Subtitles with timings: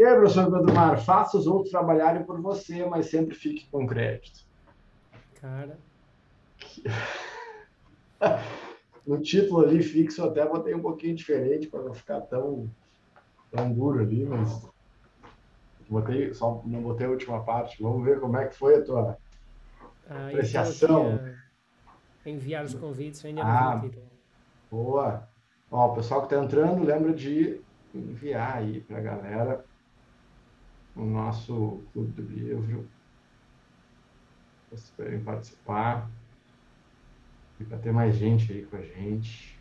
[0.00, 0.72] E aí, professor Pedro
[1.02, 4.40] faça os outros trabalharem por você, mas sempre fique com crédito.
[5.38, 5.78] Cara.
[9.06, 12.70] No título ali fixo, até botei um pouquinho diferente para não ficar tão,
[13.50, 14.68] tão duro ali, mas
[15.88, 17.82] botei, só não botei a última parte.
[17.82, 19.18] Vamos ver como é que foi a tua
[20.06, 21.18] ah, apreciação.
[22.24, 23.90] enviar os convites, ainda ah, não.
[24.70, 25.28] Boa.
[25.70, 27.60] Ó, o pessoal que está entrando, lembra de
[27.94, 29.69] enviar aí para a galera
[30.96, 32.88] o nosso clube do livro.
[34.70, 36.10] Vocês querem participar.
[37.58, 39.60] E para ter mais gente aí com a gente.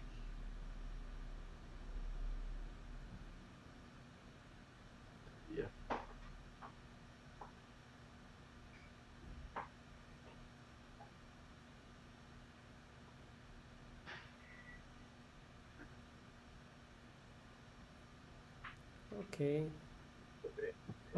[19.39, 19.88] Ok.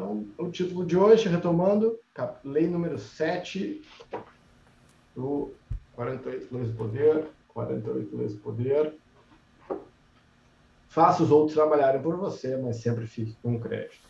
[0.02, 1.96] Então, o título de hoje, retomando,
[2.44, 3.80] lei número 7
[5.14, 5.52] do
[5.94, 8.94] 48 leis do poder, 48 leis do poder.
[10.88, 14.08] Faça os outros trabalharem por você, mas sempre fique com crédito.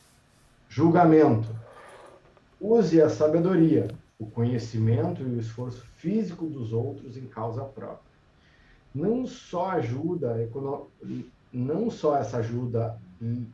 [0.67, 1.55] Julgamento.
[2.59, 8.13] Use a sabedoria, o conhecimento e o esforço físico dos outros em causa própria.
[8.95, 10.49] Não só ajuda,
[11.53, 12.99] não só essa ajuda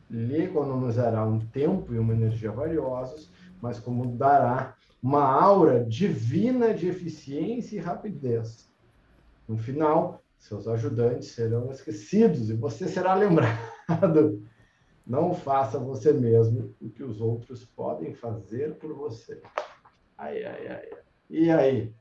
[0.09, 3.31] lhe economizará um tempo e uma energia valiosos,
[3.61, 8.69] mas como dará uma aura divina de eficiência e rapidez.
[9.47, 13.57] No final, seus ajudantes serão esquecidos e você será lembrado.
[15.05, 19.41] Não faça você mesmo o que os outros podem fazer por você.
[20.17, 20.89] Ai, ai, ai.
[21.29, 21.93] E aí?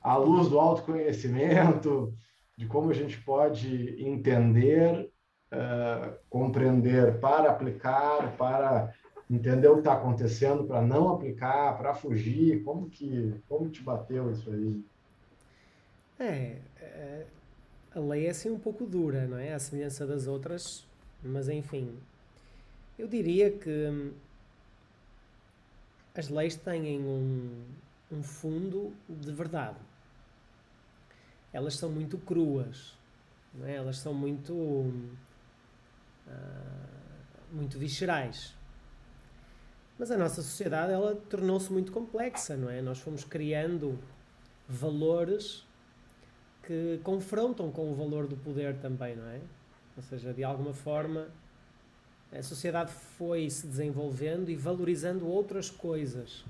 [0.00, 2.14] À luz do autoconhecimento,
[2.56, 5.10] de como a gente pode entender,
[5.52, 8.94] uh, compreender para aplicar, para
[9.30, 12.62] entender o que está acontecendo, para não aplicar, para fugir.
[12.64, 14.84] Como que como te bateu isso aí?
[16.18, 17.26] É, é,
[17.94, 19.52] a lei é assim um pouco dura, não é?
[19.52, 20.86] A semelhança das outras,
[21.22, 21.98] mas enfim,
[22.98, 24.12] eu diria que hum,
[26.14, 27.64] as leis têm um,
[28.10, 29.76] um fundo de verdade
[31.56, 32.92] elas são muito cruas,
[33.64, 33.76] é?
[33.76, 34.92] elas são muito, uh,
[37.50, 38.54] muito viscerais.
[39.98, 42.82] Mas a nossa sociedade ela tornou-se muito complexa, não é?
[42.82, 43.98] Nós fomos criando
[44.68, 45.64] valores
[46.62, 49.40] que confrontam com o valor do poder também, não é?
[49.96, 51.28] Ou seja, de alguma forma
[52.30, 56.44] a sociedade foi se desenvolvendo e valorizando outras coisas.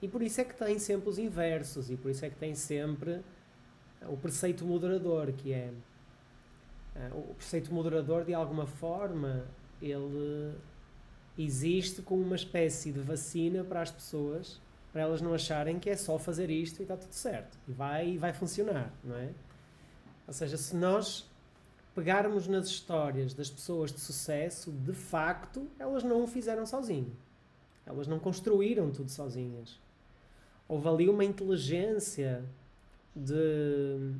[0.00, 2.54] E por isso é que tem sempre os inversos, e por isso é que tem
[2.54, 3.20] sempre
[4.06, 5.72] o preceito moderador, que é
[6.94, 9.46] eh, o preceito moderador, de alguma forma,
[9.80, 10.54] ele
[11.36, 14.60] existe como uma espécie de vacina para as pessoas,
[14.92, 17.56] para elas não acharem que é só fazer isto e está tudo certo.
[17.68, 19.30] E vai, e vai funcionar, não é?
[20.26, 21.28] Ou seja, se nós
[21.94, 27.16] pegarmos nas histórias das pessoas de sucesso, de facto, elas não o fizeram sozinho.
[27.86, 29.80] Elas não construíram tudo sozinhas.
[30.68, 32.44] Houve ali uma inteligência
[33.14, 34.14] de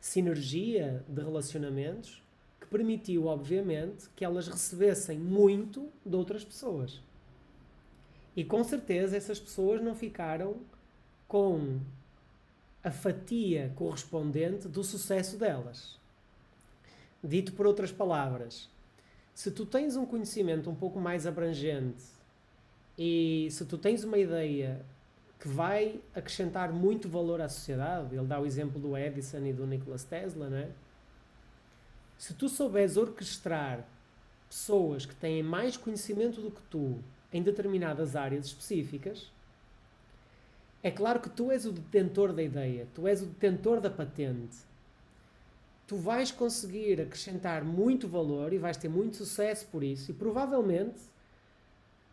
[0.00, 2.22] sinergia de relacionamentos
[2.60, 7.02] que permitiu, obviamente, que elas recebessem muito de outras pessoas.
[8.36, 10.56] E com certeza essas pessoas não ficaram
[11.26, 11.80] com
[12.82, 15.98] a fatia correspondente do sucesso delas.
[17.22, 18.70] Dito por outras palavras,
[19.34, 22.04] se tu tens um conhecimento um pouco mais abrangente
[22.96, 24.84] e se tu tens uma ideia
[25.38, 28.14] que vai acrescentar muito valor à sociedade.
[28.14, 30.68] Ele dá o exemplo do Edison e do Nikola Tesla, não é?
[32.18, 33.86] Se tu souberes orquestrar
[34.48, 36.98] pessoas que têm mais conhecimento do que tu
[37.32, 39.30] em determinadas áreas específicas,
[40.82, 44.56] é claro que tu és o detentor da ideia, tu és o detentor da patente.
[45.86, 51.00] Tu vais conseguir acrescentar muito valor e vais ter muito sucesso por isso, e provavelmente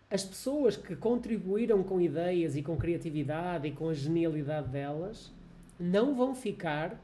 [0.10, 5.32] as pessoas que contribuíram com ideias e com criatividade e com a genialidade delas
[5.80, 7.00] não vão ficar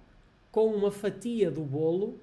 [0.51, 2.19] com uma fatia do bolo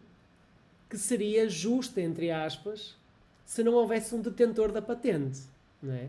[0.88, 2.96] que seria justa, entre aspas,
[3.44, 5.40] se não houvesse um detentor da patente,
[5.82, 6.08] não é?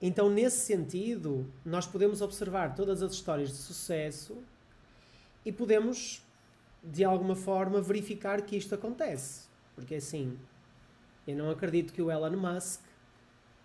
[0.00, 4.38] Então, nesse sentido, nós podemos observar todas as histórias de sucesso
[5.44, 6.22] e podemos,
[6.84, 9.48] de alguma forma, verificar que isto acontece.
[9.74, 10.38] Porque, assim,
[11.26, 12.87] eu não acredito que o Elon Musk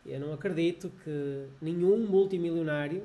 [0.06, 3.04] eu não acredito que nenhum multimilionário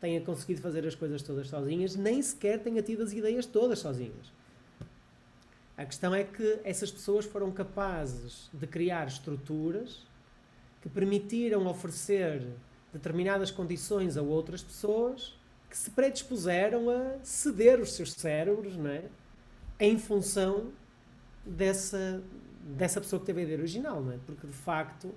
[0.00, 4.32] tenha conseguido fazer as coisas todas sozinhas, nem sequer tenha tido as ideias todas sozinhas.
[5.76, 10.06] A questão é que essas pessoas foram capazes de criar estruturas
[10.80, 12.46] que permitiram oferecer
[12.92, 15.38] determinadas condições a outras pessoas
[15.68, 19.04] que se predispuseram a ceder os seus cérebros, não é?
[19.78, 20.72] Em função
[21.44, 22.22] dessa,
[22.62, 24.18] dessa pessoa que teve a ideia original, não é?
[24.24, 25.12] Porque de facto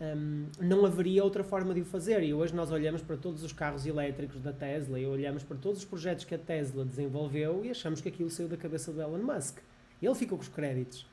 [0.00, 2.22] um, não haveria outra forma de o fazer.
[2.22, 5.80] E hoje nós olhamos para todos os carros elétricos da Tesla e olhamos para todos
[5.80, 9.18] os projetos que a Tesla desenvolveu e achamos que aquilo saiu da cabeça do Elon
[9.18, 9.58] Musk.
[10.00, 11.06] Ele ficou com os créditos.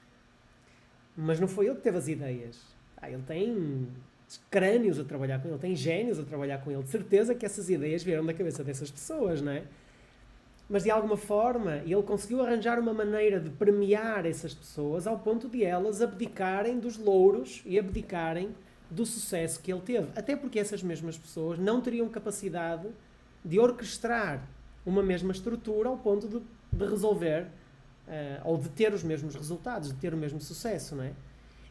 [1.15, 2.61] Mas não foi ele que teve as ideias.
[2.95, 3.87] Ah, ele tem
[4.49, 6.83] crânios a trabalhar com ele, tem gênios a trabalhar com ele.
[6.83, 9.63] De certeza que essas ideias vieram da cabeça dessas pessoas, não é?
[10.69, 15.47] Mas de alguma forma ele conseguiu arranjar uma maneira de premiar essas pessoas ao ponto
[15.47, 18.53] de elas abdicarem dos louros e abdicarem
[18.89, 20.07] do sucesso que ele teve.
[20.15, 22.87] Até porque essas mesmas pessoas não teriam capacidade
[23.43, 24.47] de orquestrar
[24.85, 26.41] uma mesma estrutura ao ponto de,
[26.71, 27.43] de resolver
[28.07, 31.13] uh, ou de ter os mesmos resultados, de ter o mesmo sucesso, não é?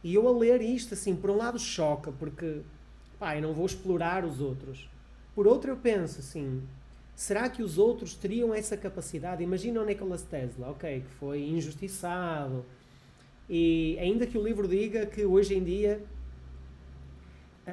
[0.04, 2.60] E eu a ler isto, assim, por um lado choca, porque,
[3.18, 4.88] pá, eu não vou explorar os outros.
[5.34, 6.62] Por outro, eu penso assim,
[7.14, 9.42] será que os outros teriam essa capacidade?
[9.42, 12.64] Imagina o Nikola Tesla, ok, que foi injustiçado,
[13.48, 16.02] e ainda que o livro diga que hoje em dia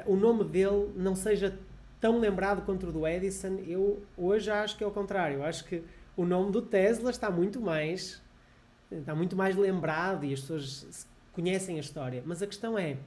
[0.06, 1.58] o nome dele não seja
[2.00, 5.38] tão lembrado quanto o do Edison, eu hoje acho que é o contrário.
[5.38, 5.84] Eu acho que
[6.18, 8.22] o nome do Tesla está muito mais
[8.92, 12.22] está muito mais lembrado e as pessoas conhecem a história.
[12.26, 12.98] Mas a questão é,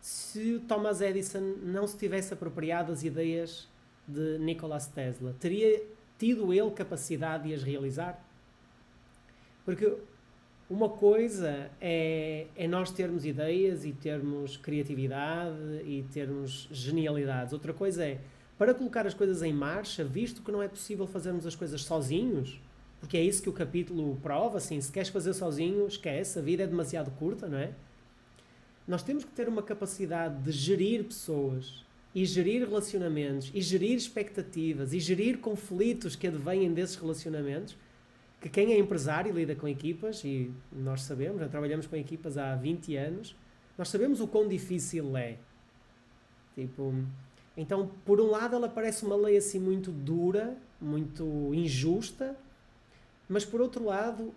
[0.00, 3.68] se o Thomas Edison não se tivesse apropriado das ideias
[4.06, 5.82] de Nikola Tesla, teria
[6.18, 8.24] tido ele capacidade de as realizar?
[9.64, 9.98] Porque
[10.68, 17.52] uma coisa é, é nós termos ideias e termos criatividade e termos genialidades.
[17.52, 18.20] Outra coisa é,
[18.58, 22.60] para colocar as coisas em marcha, visto que não é possível fazermos as coisas sozinhos,
[22.98, 26.64] porque é isso que o capítulo prova, assim, se queres fazer sozinho, esquece, a vida
[26.64, 27.72] é demasiado curta, não é?
[28.88, 31.84] Nós temos que ter uma capacidade de gerir pessoas
[32.14, 37.76] e gerir relacionamentos e gerir expectativas e gerir conflitos que advêm desses relacionamentos
[38.40, 42.54] que quem é empresário lida com equipas, e nós sabemos, já trabalhamos com equipas há
[42.54, 43.36] 20 anos,
[43.76, 45.38] nós sabemos o quão difícil é.
[46.54, 46.94] Tipo,
[47.56, 52.36] então, por um lado, ela parece uma lei assim muito dura, muito injusta,
[53.28, 54.32] mas por outro lado,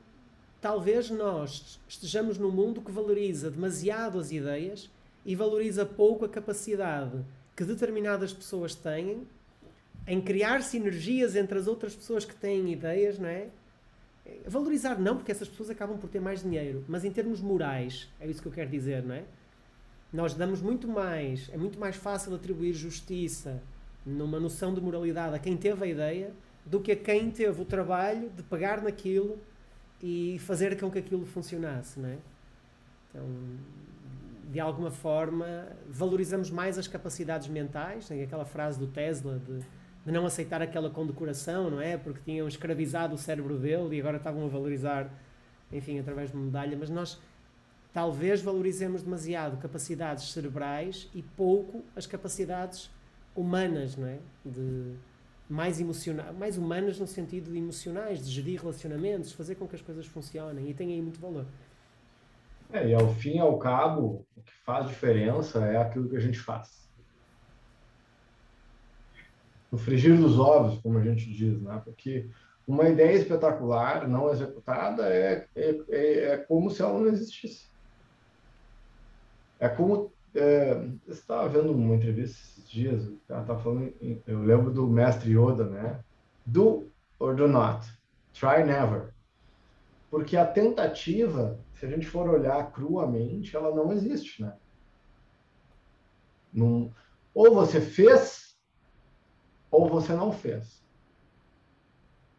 [0.61, 4.89] talvez nós estejamos num mundo que valoriza demasiado as ideias
[5.25, 7.23] e valoriza pouco a capacidade
[7.55, 9.27] que determinadas pessoas têm
[10.07, 13.49] em criar sinergias entre as outras pessoas que têm ideias, não é?
[14.45, 18.27] Valorizar não, porque essas pessoas acabam por ter mais dinheiro, mas em termos morais, é
[18.27, 19.23] isso que eu quero dizer, não é?
[20.11, 23.61] Nós damos muito mais, é muito mais fácil atribuir justiça
[24.05, 26.31] numa noção de moralidade a quem teve a ideia
[26.65, 29.37] do que a quem teve o trabalho de pegar naquilo
[30.01, 32.17] e fazer com que aquilo funcionasse, não é?
[33.09, 33.25] Então,
[34.51, 39.63] de alguma forma, valorizamos mais as capacidades mentais, tem aquela frase do Tesla de
[40.09, 41.95] de não aceitar aquela condecoração, não é?
[41.95, 45.07] Porque tinham escravizado o cérebro dele e agora estavam a valorizar,
[45.71, 46.75] enfim, através de uma medalha.
[46.75, 47.21] Mas nós
[47.93, 52.89] talvez valorizemos demasiado capacidades cerebrais e pouco as capacidades
[53.35, 54.17] humanas, não é?
[54.43, 54.95] De
[55.47, 55.79] mais
[56.37, 60.69] mais humanas no sentido de emocionais, de gerir relacionamentos, fazer com que as coisas funcionem
[60.69, 61.45] e tem aí muito valor.
[62.73, 66.19] É, e ao fim e ao cabo, o que faz diferença é aquilo que a
[66.19, 66.88] gente faz
[69.71, 71.81] no frigir dos ovos, como a gente diz, né?
[71.83, 72.29] Porque
[72.67, 77.67] uma ideia espetacular não executada é, é, é, é como se ela não existisse.
[79.59, 83.93] É como é, estava vendo uma entrevista esses dias, ela tá falando,
[84.25, 85.99] eu lembro do mestre Yoda, né?
[86.45, 87.85] Do or do not,
[88.33, 89.13] try never,
[90.09, 94.53] porque a tentativa, se a gente for olhar cruamente, ela não existe, né?
[96.51, 96.91] Num,
[97.33, 98.48] ou você fez
[99.71, 100.83] ou você não fez.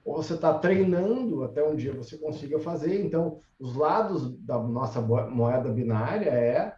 [0.04, 3.04] Ou você está treinando até um dia você consiga fazer.
[3.04, 6.74] Então, os lados da nossa moeda binária é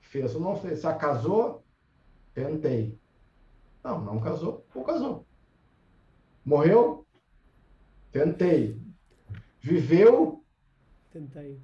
[0.00, 0.80] fez ou não fez.
[0.80, 1.64] Se casou,
[2.34, 2.98] tentei.
[3.82, 5.26] Não, não casou, ou casou.
[6.44, 7.06] Morreu?
[8.10, 8.80] Tentei.
[9.60, 10.44] Viveu?
[11.10, 11.60] Tentei.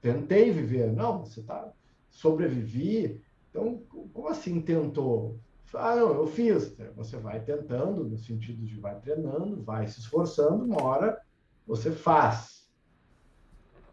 [0.00, 0.92] Tentei viver.
[0.92, 1.72] Não, você está
[2.10, 3.22] sobrevivi.
[3.50, 3.78] Então,
[4.12, 5.38] como assim tentou?
[5.76, 6.76] Ah, não, eu fiz.
[6.96, 11.20] Você vai tentando, no sentido de vai treinando, vai se esforçando, uma hora
[11.66, 12.68] você faz.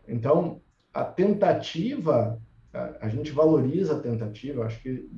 [0.07, 0.61] Então,
[0.93, 2.39] a tentativa,
[2.73, 5.09] a, gente valoriza a tentativa, acho que,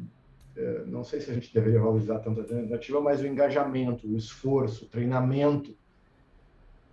[0.55, 4.15] é, não sei se a gente deveria valorizar tanto a tentativa, mas o engajamento, o
[4.15, 5.75] esforço, o treinamento.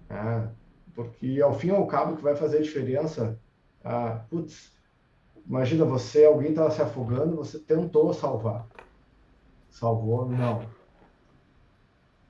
[0.09, 0.50] Né?
[0.95, 3.39] Porque, ao fim e ao cabo, o que vai fazer a diferença,
[3.85, 4.73] ah, putz,
[5.47, 8.67] imagina você, alguém estava se afogando, você tentou salvar.
[9.71, 10.29] Salvou?
[10.29, 10.67] Não.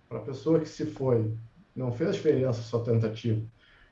[0.09, 1.33] Para a pessoa que se foi,
[1.75, 3.43] não fez diferença a sua tentativa.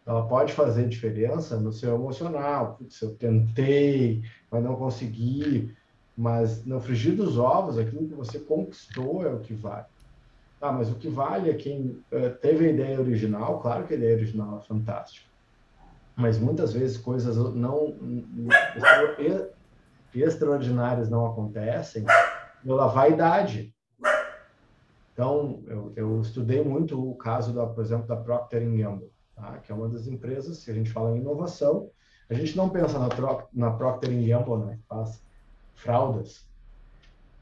[0.06, 2.76] Ela pode fazer diferença no seu emocional.
[2.78, 5.74] Putz, eu tentei, mas não consegui.
[6.16, 9.86] Mas no frigir dos ovos, aquilo que você conquistou é o que vale.
[10.58, 13.96] Tá, mas o que vale é quem uh, teve a ideia original, claro que a
[13.96, 15.28] ideia original é fantástica.
[16.16, 17.94] Mas muitas vezes coisas não
[20.12, 22.04] extraordinárias não acontecem
[22.64, 23.74] pela vaidade.
[25.12, 29.58] Então, eu, eu, estudei muito o caso, da, por exemplo, da Procter Gamble, tá?
[29.58, 31.90] que é uma das empresas, se a gente fala em inovação,
[32.30, 33.08] a gente não pensa na,
[33.52, 35.20] na Procter Gamble, né, que faz
[35.74, 36.46] fraldas.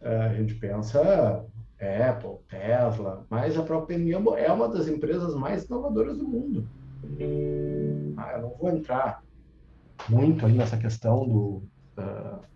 [0.00, 1.44] É, a gente pensa
[1.80, 6.66] Apple, Tesla, mas a própria Gamble é uma das empresas mais inovadoras do mundo.
[8.16, 9.22] Ah, eu não vou entrar
[10.08, 11.62] muito aí nessa questão do.
[11.98, 12.55] Uh,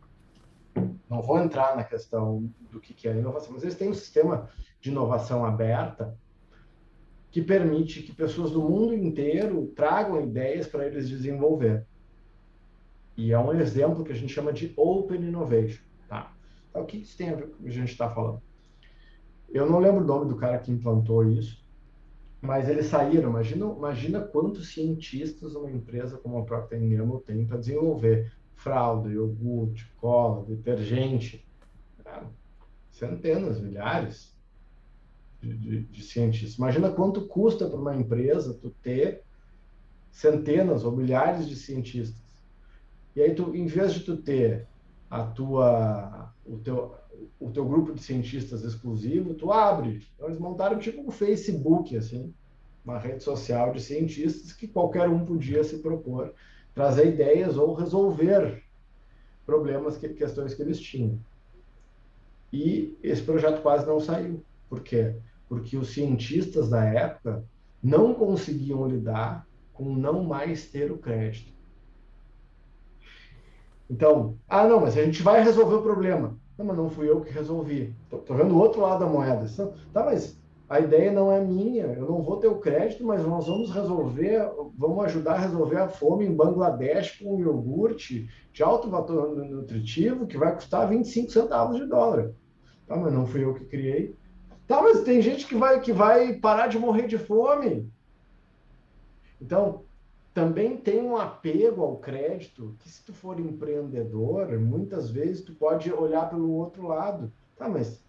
[1.09, 4.49] não vou entrar na questão do que, que é inovação, mas eles têm um sistema
[4.81, 6.17] de inovação aberta
[7.31, 11.87] que permite que pessoas do mundo inteiro tragam ideias para eles desenvolver.
[13.17, 15.83] E é um exemplo que a gente chama de Open Innovation.
[16.09, 16.33] Tá?
[16.71, 18.43] Então, o que isso tem a ver com o que a gente está falando?
[19.49, 21.65] Eu não lembro o nome do cara que implantou isso,
[22.41, 23.31] mas eles saíram.
[23.31, 29.91] Imagina, imagina quantos cientistas uma empresa como a Procter Gamble tem para desenvolver fralda, iogurte,
[29.97, 31.47] cola, detergente.
[32.05, 32.23] Né?
[32.91, 34.37] Centenas, milhares
[35.41, 36.59] de, de, de cientistas.
[36.59, 39.23] Imagina quanto custa para uma empresa tu ter
[40.11, 42.21] centenas ou milhares de cientistas.
[43.17, 44.69] E aí tu, em vez de tu ter
[45.09, 46.95] a tua, o teu,
[47.41, 50.07] o teu grupo de cientistas exclusivo, tu abre.
[50.15, 52.35] Então, eles montaram tipo um Facebook, assim,
[52.85, 56.35] uma rede social de cientistas que qualquer um podia se propor
[56.75, 58.63] trazer ideias ou resolver
[59.45, 61.19] problemas, que, questões que eles tinham.
[62.53, 64.45] E esse projeto quase não saiu.
[64.69, 65.17] Por quê?
[65.49, 67.45] Porque os cientistas da época
[67.83, 71.53] não conseguiam lidar com não mais ter o crédito.
[73.89, 76.39] Então, ah, não, mas a gente vai resolver o problema.
[76.57, 77.95] Não, mas não fui eu que resolvi.
[78.09, 79.47] Tô, vendo o outro lado da moeda.
[79.93, 80.40] Tá, mas
[80.71, 84.49] a ideia não é minha, eu não vou ter o crédito, mas nós vamos resolver,
[84.79, 90.39] vamos ajudar a resolver a fome em Bangladesh com iogurte de alto valor nutritivo que
[90.39, 92.31] vai custar 25 centavos de dólar.
[92.87, 94.15] Tá, mas não fui eu que criei.
[94.69, 97.91] Tá, mas tem gente que vai, que vai parar de morrer de fome.
[99.43, 99.83] Então,
[100.33, 105.93] também tem um apego ao crédito que se tu for empreendedor, muitas vezes tu pode
[105.93, 107.33] olhar pelo outro lado.
[107.57, 108.01] Tá, mas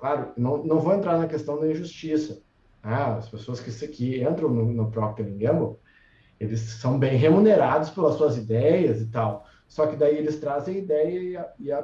[0.00, 2.42] claro, não, não vou entrar na questão da injustiça.
[2.82, 5.76] Ah, as pessoas que, que entram no, no Procter Gamble,
[6.40, 9.46] eles são bem remunerados pelas suas ideias e tal.
[9.68, 11.82] Só que daí eles trazem ideia e a, e a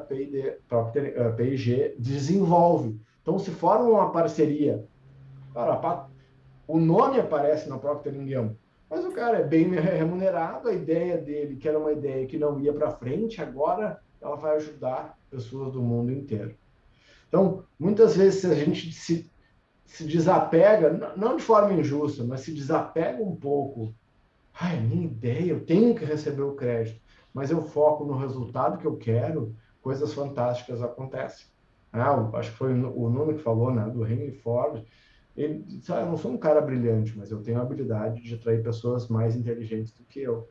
[0.66, 2.99] Procter, a P&G desenvolve.
[3.23, 4.85] Então se forma uma parceria.
[6.66, 8.56] O nome aparece na Procter Gamble
[8.88, 12.58] mas o cara é bem remunerado, a ideia dele, que era uma ideia que não
[12.61, 16.56] ia para frente, agora ela vai ajudar pessoas do mundo inteiro.
[17.28, 19.30] Então, muitas vezes, se a gente se,
[19.85, 23.95] se desapega, não de forma injusta, mas se desapega um pouco,
[24.54, 27.00] ai, minha ideia, eu tenho que receber o crédito,
[27.33, 31.47] mas eu foco no resultado que eu quero, coisas fantásticas acontecem.
[31.92, 34.85] Ah, acho que foi o Nuno que falou, né, do Henry Ford,
[35.37, 38.35] ele disse, ah, eu não sou um cara brilhante, mas eu tenho a habilidade de
[38.35, 40.49] atrair pessoas mais inteligentes do que eu.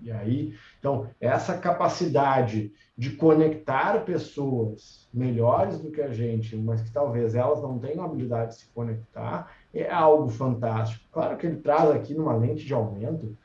[0.00, 6.90] E aí, então, essa capacidade de conectar pessoas melhores do que a gente, mas que
[6.90, 11.04] talvez elas não tenham habilidade de se conectar, é algo fantástico.
[11.12, 13.36] Claro que ele traz aqui numa lente de aumento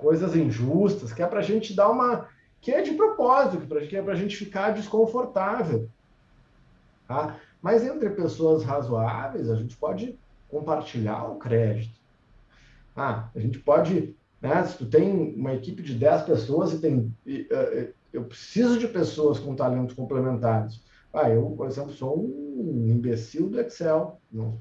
[0.00, 2.28] coisas injustas, que é para a gente dar uma.
[2.60, 5.88] que é de propósito, que é para a gente ficar desconfortável.
[7.06, 7.36] Tá?
[7.60, 10.18] Mas entre pessoas razoáveis, a gente pode
[10.48, 12.00] compartilhar o crédito.
[12.96, 17.14] Ah, a gente pode, né, se tu tem uma equipe de 10 pessoas e tem
[18.12, 20.82] eu preciso de pessoas com talentos complementares.
[21.12, 24.20] Ah, eu, por exemplo, sou um imbecil do Excel.
[24.30, 24.58] Não.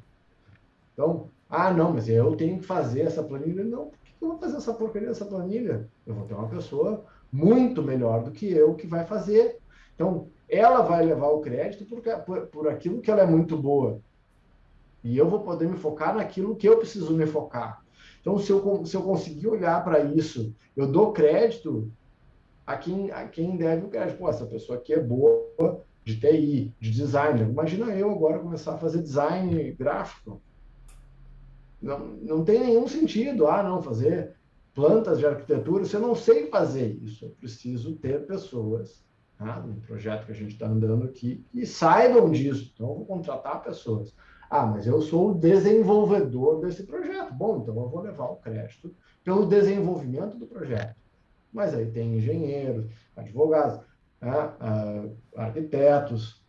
[0.93, 3.63] Então, ah, não, mas eu tenho que fazer essa planilha.
[3.63, 5.87] Não, por que eu vou fazer essa porcaria dessa planilha?
[6.05, 9.59] Eu vou ter uma pessoa muito melhor do que eu que vai fazer.
[9.95, 13.99] Então, ela vai levar o crédito por, por, por aquilo que ela é muito boa.
[15.03, 17.78] E eu vou poder me focar naquilo que eu preciso me focar.
[18.21, 21.91] Então, se eu, se eu conseguir olhar para isso, eu dou crédito
[22.65, 24.17] a quem, a quem deve o crédito.
[24.17, 27.41] Pô, essa pessoa aqui é boa de TI, de design.
[27.41, 30.41] Imagina eu agora começar a fazer design gráfico.
[31.81, 34.35] não, não tem nenhum sentido, ah, não, fazer
[34.73, 39.03] plantas de arquitetura, se eu não sei fazer isso, eu preciso ter pessoas,
[39.37, 39.59] tá?
[39.59, 43.61] no projeto que a gente está andando aqui, que saibam disso, então eu vou contratar
[43.61, 44.15] pessoas.
[44.49, 47.33] Ah, mas eu sou o desenvolvedor desse projeto.
[47.33, 50.95] Bom, então eu vou levar o crédito pelo desenvolvimento do projeto.
[51.53, 53.79] Mas aí tem engenheiros, advogados,
[54.19, 56.43] né, uh, arquitetos.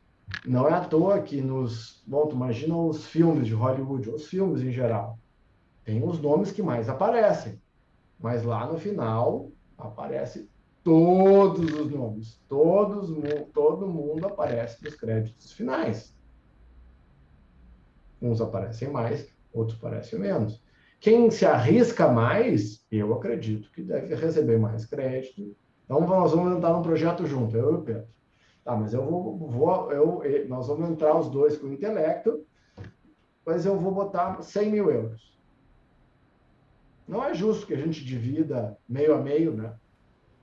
[0.46, 2.02] Não é à toa que nos.
[2.06, 5.18] Bom, tu imagina os filmes de Hollywood, os filmes em geral.
[5.84, 7.60] Tem os nomes que mais aparecem.
[8.18, 10.48] Mas lá no final aparece
[10.82, 12.40] todos os nomes.
[12.48, 13.10] Todos,
[13.52, 16.14] todo mundo aparece nos créditos finais.
[18.20, 20.62] Uns aparecem mais, outros aparecem menos.
[21.00, 25.56] Quem se arrisca mais, eu acredito que deve receber mais crédito.
[25.84, 28.08] Então, nós vamos entrar num projeto junto, eu e o Pedro.
[28.62, 32.44] Tá, mas eu vou, vou eu, nós vamos entrar os dois com o intelecto,
[33.44, 35.34] mas eu vou botar 100 mil euros.
[37.08, 39.74] Não é justo que a gente divida meio a meio, né?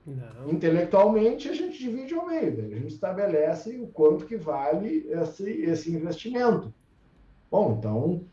[0.04, 0.50] Não.
[0.50, 2.66] Intelectualmente, a gente divide ao meio.
[2.66, 6.74] A gente estabelece o quanto que vale esse, esse investimento.
[7.50, 8.24] Bom, então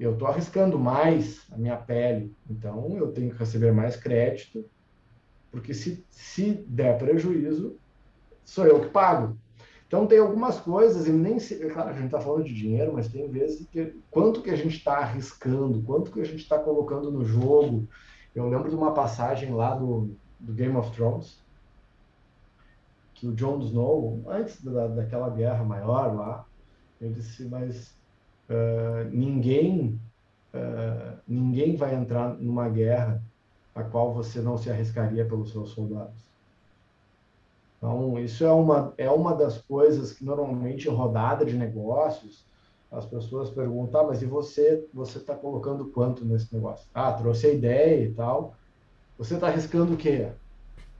[0.00, 4.64] eu estou arriscando mais a minha pele, então eu tenho que receber mais crédito,
[5.50, 7.76] porque se, se der prejuízo,
[8.44, 9.36] sou eu que pago.
[9.86, 13.08] Então tem algumas coisas, e nem se, claro, a gente está falando de dinheiro, mas
[13.08, 17.10] tem vezes que quanto que a gente está arriscando, quanto que a gente está colocando
[17.10, 17.86] no jogo.
[18.34, 21.38] Eu lembro de uma passagem lá do, do Game of Thrones,
[23.12, 26.46] que o Jon Snow, antes da, daquela guerra maior lá,
[26.98, 27.94] ele disse, mas
[28.52, 29.98] uh, ninguém,
[30.54, 33.22] uh, ninguém vai entrar numa guerra
[33.74, 36.22] a qual você não se arriscaria pelos seus soldados.
[37.78, 42.46] Então, isso é uma, é uma das coisas que normalmente em rodada de negócios,
[42.92, 46.86] as pessoas perguntam, ah, mas e você, você está colocando quanto nesse negócio?
[46.94, 48.54] Ah, trouxe a ideia e tal.
[49.18, 50.28] Você está arriscando o quê?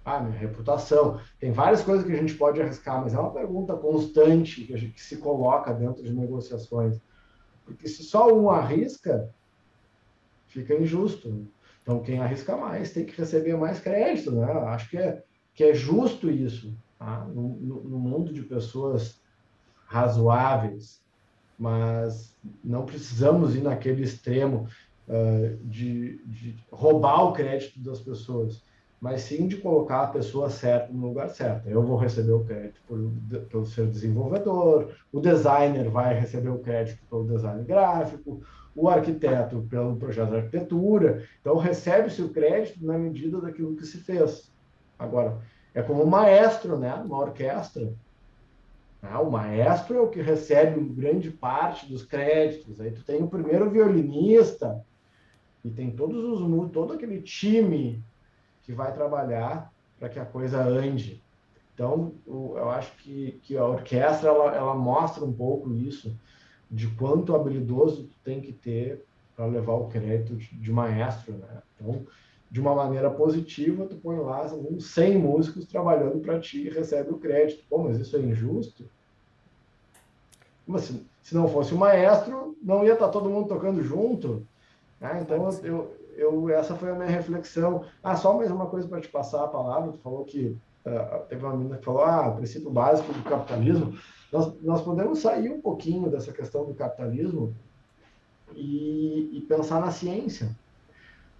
[0.04, 1.20] Ah, minha reputação.
[1.38, 4.94] Tem várias coisas que a gente pode arriscar, mas é uma pergunta constante que, gente,
[4.94, 6.98] que se coloca dentro de negociações.
[7.64, 9.32] Porque se só um arrisca,
[10.48, 11.46] fica injusto.
[11.82, 14.50] Então, quem arrisca mais tem que receber mais crédito, né?
[14.52, 15.22] Acho que é,
[15.54, 17.24] que é justo isso, tá?
[17.26, 19.20] no, no, no mundo de pessoas
[19.86, 21.02] razoáveis,
[21.58, 24.68] mas não precisamos ir naquele extremo
[25.08, 28.62] uh, de, de roubar o crédito das pessoas
[29.02, 31.68] mas sim de colocar a pessoa certa no lugar certo.
[31.68, 32.80] Eu vou receber o crédito
[33.50, 38.40] pelo ser desenvolvedor, o designer vai receber o crédito pelo design gráfico,
[38.76, 41.26] o arquiteto pelo projeto de arquitetura.
[41.40, 44.52] Então, recebe-se o crédito na medida daquilo que se fez.
[44.96, 45.40] Agora,
[45.74, 46.94] é como um maestro, né?
[46.94, 47.92] Uma orquestra.
[49.02, 52.80] Ah, o maestro é o que recebe grande parte dos créditos.
[52.80, 54.80] Aí tu tem o primeiro violinista
[55.64, 58.00] e tem todos os todo aquele time
[58.64, 61.22] que vai trabalhar para que a coisa ande.
[61.74, 66.14] Então, eu acho que, que a orquestra ela, ela mostra um pouco isso,
[66.70, 71.62] de quanto habilidoso tu tem que ter para levar o crédito de, de maestro, né?
[71.74, 72.06] Então,
[72.50, 77.10] de uma maneira positiva, tu põe lá uns 100 músicos trabalhando para ti e recebe
[77.10, 77.64] o crédito.
[77.68, 78.84] Pô, mas isso é injusto?
[80.66, 81.06] Como assim?
[81.22, 84.46] Se não fosse o maestro, não ia estar tá todo mundo tocando junto?
[85.00, 85.20] Né?
[85.22, 87.84] Então, eu, eu, essa foi a minha reflexão.
[88.02, 89.92] Ah, só mais uma coisa para te passar a palavra.
[89.92, 93.96] Tu falou que uh, teve uma menina que falou, ah, princípio básico do capitalismo.
[94.32, 97.54] Nós, nós podemos sair um pouquinho dessa questão do capitalismo
[98.54, 100.48] e, e pensar na ciência.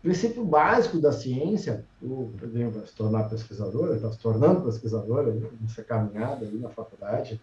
[0.03, 5.85] Princípio básico da ciência, o Pedrinho vai se tornar pesquisador, está se tornando pesquisador nessa
[5.85, 7.41] caminhada aí na faculdade,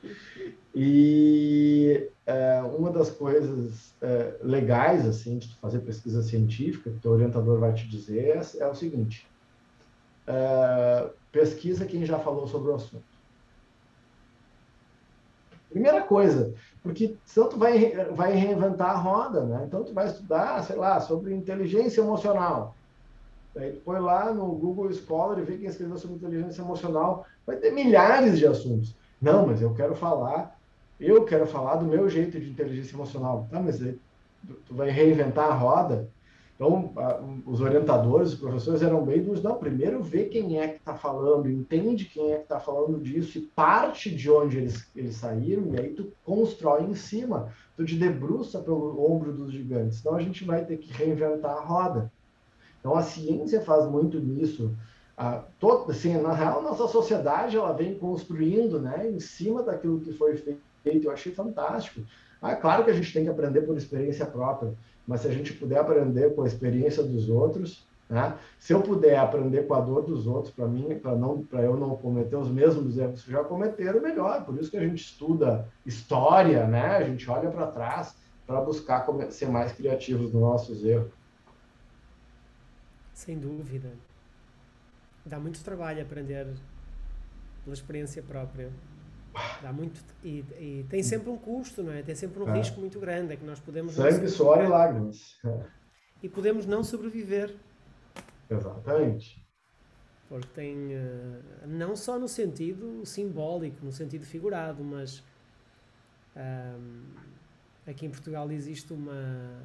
[0.75, 7.61] e é, uma das coisas é, legais assim de fazer pesquisa científica, que o orientador
[7.61, 9.25] vai te dizer, é, é o seguinte,
[10.27, 13.08] é, pesquisa quem já falou sobre o assunto.
[15.69, 19.63] Primeira coisa, porque senão tu vai, vai reinventar a roda, né?
[19.67, 22.75] Então tu vai estudar, sei lá, sobre inteligência emocional.
[23.55, 27.25] Aí tu põe lá no Google Scholar e vê quem escreveu sobre inteligência emocional.
[27.45, 28.95] Vai ter milhares de assuntos.
[29.21, 30.57] Não, mas eu quero falar,
[30.99, 33.47] eu quero falar do meu jeito de inteligência emocional.
[33.51, 33.99] Tá, mas aí
[34.47, 36.09] tu, tu vai reinventar a roda.
[36.59, 36.93] Então,
[37.45, 41.49] os orientadores, os professores eram bem dos, não, primeiro vê quem é que está falando,
[41.49, 45.79] entende quem é que está falando disso e parte de onde eles, eles saíram, e
[45.79, 50.01] aí tu constrói em cima, tu te debruça pelo ombro dos gigantes.
[50.01, 52.11] Então, a gente vai ter que reinventar a roda.
[52.81, 54.75] Então, a ciência faz muito nisso.
[55.87, 61.05] Assim, na real, nossa sociedade ela vem construindo né, em cima daquilo que foi feito.
[61.05, 62.01] Eu achei fantástico
[62.41, 64.73] Ah, claro que a gente tem que aprender por experiência própria,
[65.09, 68.37] mas se a gente puder aprender com a experiência dos outros, né?
[68.59, 71.75] se eu puder aprender com a dor dos outros, para mim, para não, para eu
[71.75, 74.45] não cometer os mesmos erros que já cometeram, melhor.
[74.45, 76.97] Por isso que a gente estuda história, né?
[76.97, 81.11] A gente olha para trás para buscar ser mais criativos nos nossos erros.
[83.11, 83.89] Sem dúvida.
[85.25, 86.53] Dá muito trabalho aprender
[87.63, 88.69] pela experiência própria.
[89.61, 90.01] Dá muito.
[90.23, 92.01] E, e, tem sempre um custo, não é?
[92.01, 92.57] Tem sempre um é.
[92.57, 93.33] risco muito grande.
[93.33, 93.93] É que nós podemos.
[93.93, 95.37] Sangue, suor e lágrimas.
[96.21, 97.55] E podemos não sobreviver.
[98.49, 99.45] Exatamente.
[100.27, 100.95] Porque tem.
[100.95, 105.23] Uh, não só no sentido simbólico, no sentido figurado, mas.
[106.35, 107.03] Um,
[107.85, 109.61] aqui em Portugal existe uma.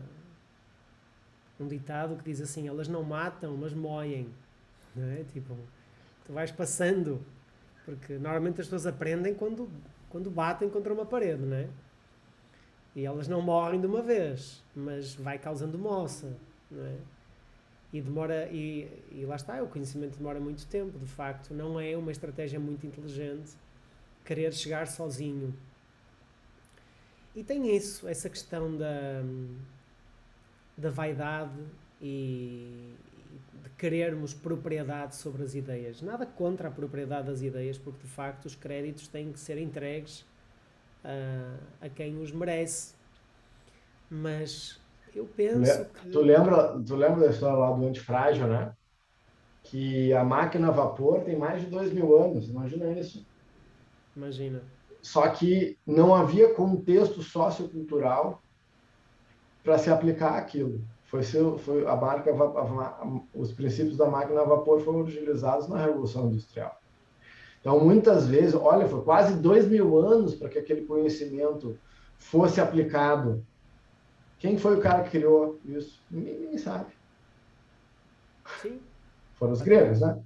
[1.58, 4.28] Um ditado que diz assim: elas não matam, mas moem.
[4.94, 5.24] Não é?
[5.24, 5.56] Tipo,
[6.24, 7.24] tu vais passando
[7.84, 9.70] porque normalmente as pessoas aprendem quando,
[10.08, 11.68] quando batem contra uma parede, não é?
[12.96, 16.36] E elas não morrem de uma vez, mas vai causando moça,
[16.70, 16.96] não é?
[17.92, 21.96] E demora, e, e lá está, o conhecimento demora muito tempo, de facto, não é
[21.96, 23.52] uma estratégia muito inteligente
[24.24, 25.54] querer chegar sozinho.
[27.36, 29.22] E tem isso, essa questão da,
[30.76, 31.60] da vaidade
[32.00, 32.94] e,
[33.84, 36.00] querermos propriedade sobre as ideias.
[36.00, 40.24] Nada contra a propriedade das ideias, porque de facto os créditos têm que ser entregues
[41.04, 42.94] uh, a quem os merece.
[44.08, 44.80] Mas
[45.14, 46.08] eu penso que.
[46.08, 48.74] Tu lembra, tu lembra da história lá do antifrágil, né?
[49.62, 53.26] Que a máquina a vapor tem mais de dois mil anos, imagina isso.
[54.16, 54.62] Imagina.
[55.02, 58.42] Só que não havia contexto sociocultural
[59.62, 64.40] para se aplicar aquilo foi, seu, foi a marca, a, a, os princípios da máquina
[64.40, 66.80] a vapor foram utilizados na Revolução Industrial.
[67.60, 71.78] Então, muitas vezes, olha, foi quase dois mil anos para que aquele conhecimento
[72.18, 73.44] fosse aplicado.
[74.38, 76.02] Quem foi o cara que criou isso?
[76.10, 76.92] Ninguém, ninguém sabe.
[78.60, 78.80] Sim.
[79.34, 80.20] Foram os gregos, né?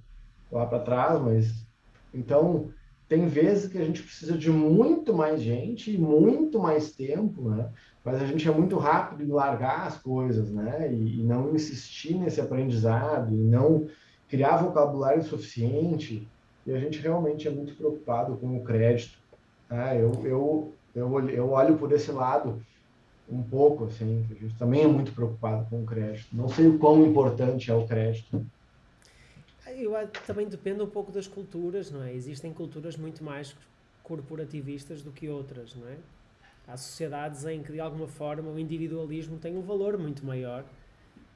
[0.51, 1.65] Lá para trás, mas.
[2.13, 2.73] Então,
[3.07, 7.71] tem vezes que a gente precisa de muito mais gente e muito mais tempo, né?
[8.03, 10.91] Mas a gente é muito rápido em largar as coisas, né?
[10.91, 13.87] E, e não insistir nesse aprendizado, e não
[14.27, 16.27] criar vocabulário suficiente.
[16.65, 19.17] E a gente realmente é muito preocupado com o crédito.
[19.67, 19.95] Tá?
[19.95, 22.61] Eu, eu, eu, eu olho por esse lado
[23.29, 26.35] um pouco, assim, a gente também é muito preocupado com o crédito.
[26.35, 28.43] Não sei o quão importante é o crédito
[29.83, 29.93] eu
[30.25, 32.13] também depende um pouco das culturas, não é?
[32.13, 33.55] Existem culturas muito mais
[34.03, 35.97] corporativistas do que outras, não é?
[36.69, 40.63] Há sociedades em que, de alguma forma, o individualismo tem um valor muito maior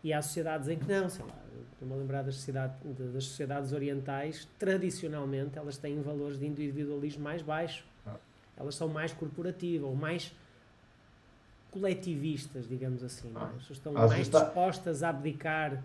[0.03, 1.35] e há sociedades em que não, sei lá,
[1.71, 7.41] estou-me a lembrar das, sociedade, das sociedades orientais, tradicionalmente elas têm valores de individualismo mais
[7.41, 7.83] baixo.
[8.05, 8.15] Ah.
[8.57, 10.31] Elas são mais corporativas ou mais
[11.71, 13.29] coletivistas, digamos assim.
[13.29, 13.39] É?
[13.39, 13.53] Ah.
[13.71, 15.83] Estão mais dispostas a abdicar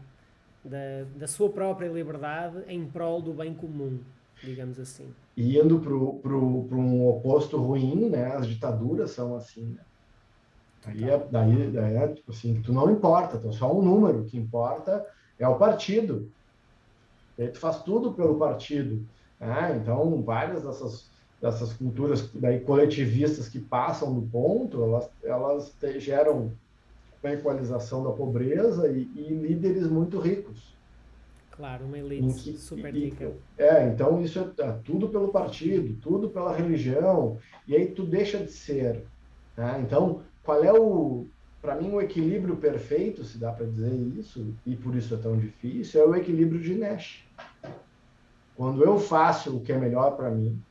[0.63, 3.99] da, da sua própria liberdade em prol do bem comum,
[4.43, 5.15] digamos assim.
[5.39, 5.95] E indo para
[6.35, 8.35] um oposto ruim, né?
[8.35, 9.83] As ditaduras são assim, né?
[10.85, 14.23] Aí, é, daí, daí é, tipo assim, tu não importa, tu é só um número,
[14.23, 15.07] o que importa
[15.39, 16.29] é o partido.
[17.39, 19.07] E aí tu faz tudo pelo partido.
[19.39, 19.79] Né?
[19.81, 21.09] Então, várias dessas,
[21.41, 26.51] dessas culturas daí coletivistas que passam do ponto, elas, elas te, geram
[27.23, 30.77] a equalização da pobreza e, e líderes muito ricos.
[31.59, 33.33] Claro, uma elite super rica.
[33.59, 38.39] É, então isso é, é, tudo pelo partido, tudo pela religião, e aí tu deixa
[38.39, 39.05] de ser.
[39.57, 39.83] Né?
[39.85, 41.27] Então, qual é o.
[41.61, 45.37] Para mim, o equilíbrio perfeito, se dá para dizer isso, e por isso é tão
[45.37, 47.27] difícil, é o equilíbrio de Nash.
[48.57, 50.63] Quando eu faço o que é melhor para mim,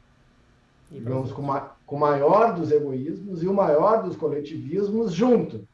[0.89, 5.67] digamos, com, ma, com o maior dos egoísmos e o maior dos coletivismos junto.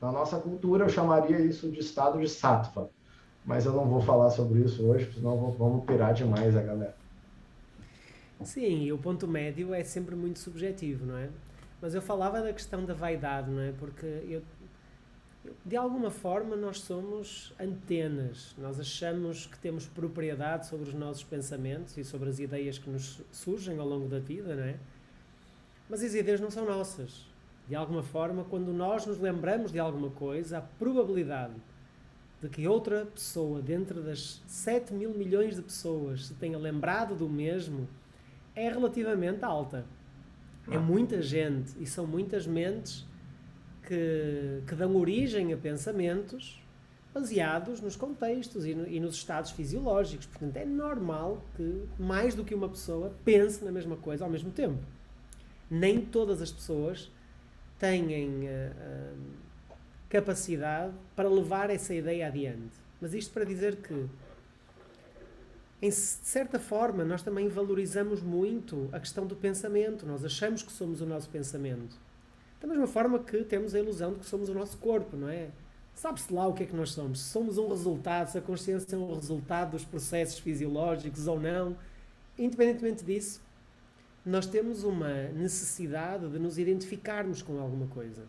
[0.00, 2.88] Na nossa cultura, eu chamaria isso de estado de sattva.
[3.48, 6.94] Mas eu não vou falar sobre isso hoje, senão vamos pirar demais a galera.
[8.44, 11.30] Sim, e o ponto médio é sempre muito subjetivo, não é?
[11.80, 13.72] Mas eu falava da questão da vaidade, não é?
[13.72, 14.42] Porque eu,
[15.64, 21.96] de alguma forma nós somos antenas, nós achamos que temos propriedade sobre os nossos pensamentos
[21.96, 24.76] e sobre as ideias que nos surgem ao longo da vida, não é?
[25.88, 27.26] Mas as ideias não são nossas
[27.66, 31.54] de alguma forma, quando nós nos lembramos de alguma coisa, a probabilidade
[32.40, 37.28] de que outra pessoa, dentro das 7 mil milhões de pessoas, se tenha lembrado do
[37.28, 37.88] mesmo,
[38.54, 39.84] é relativamente alta.
[40.70, 40.80] É ah.
[40.80, 43.06] muita gente e são muitas mentes
[43.82, 46.62] que, que dão origem a pensamentos
[47.12, 50.26] baseados nos contextos e, no, e, nos estados fisiológicos.
[50.26, 54.50] Portanto, é normal que mais do que uma pessoa pense na mesma coisa ao mesmo
[54.50, 54.78] tempo.
[55.70, 57.10] Nem todas as pessoas
[57.78, 59.18] têm uh, uh,
[60.08, 62.76] capacidade para levar essa ideia adiante.
[63.00, 64.06] Mas isto para dizer que,
[65.80, 70.06] em certa forma, nós também valorizamos muito a questão do pensamento.
[70.06, 71.96] Nós achamos que somos o nosso pensamento.
[72.60, 75.50] Da mesma forma que temos a ilusão de que somos o nosso corpo, não é?
[75.94, 77.20] Sabe-se lá o que é que nós somos.
[77.20, 81.76] Se somos um resultado, se a consciência é um resultado dos processos fisiológicos ou não.
[82.36, 83.40] Independentemente disso,
[84.24, 88.22] nós temos uma necessidade de nos identificarmos com alguma coisa.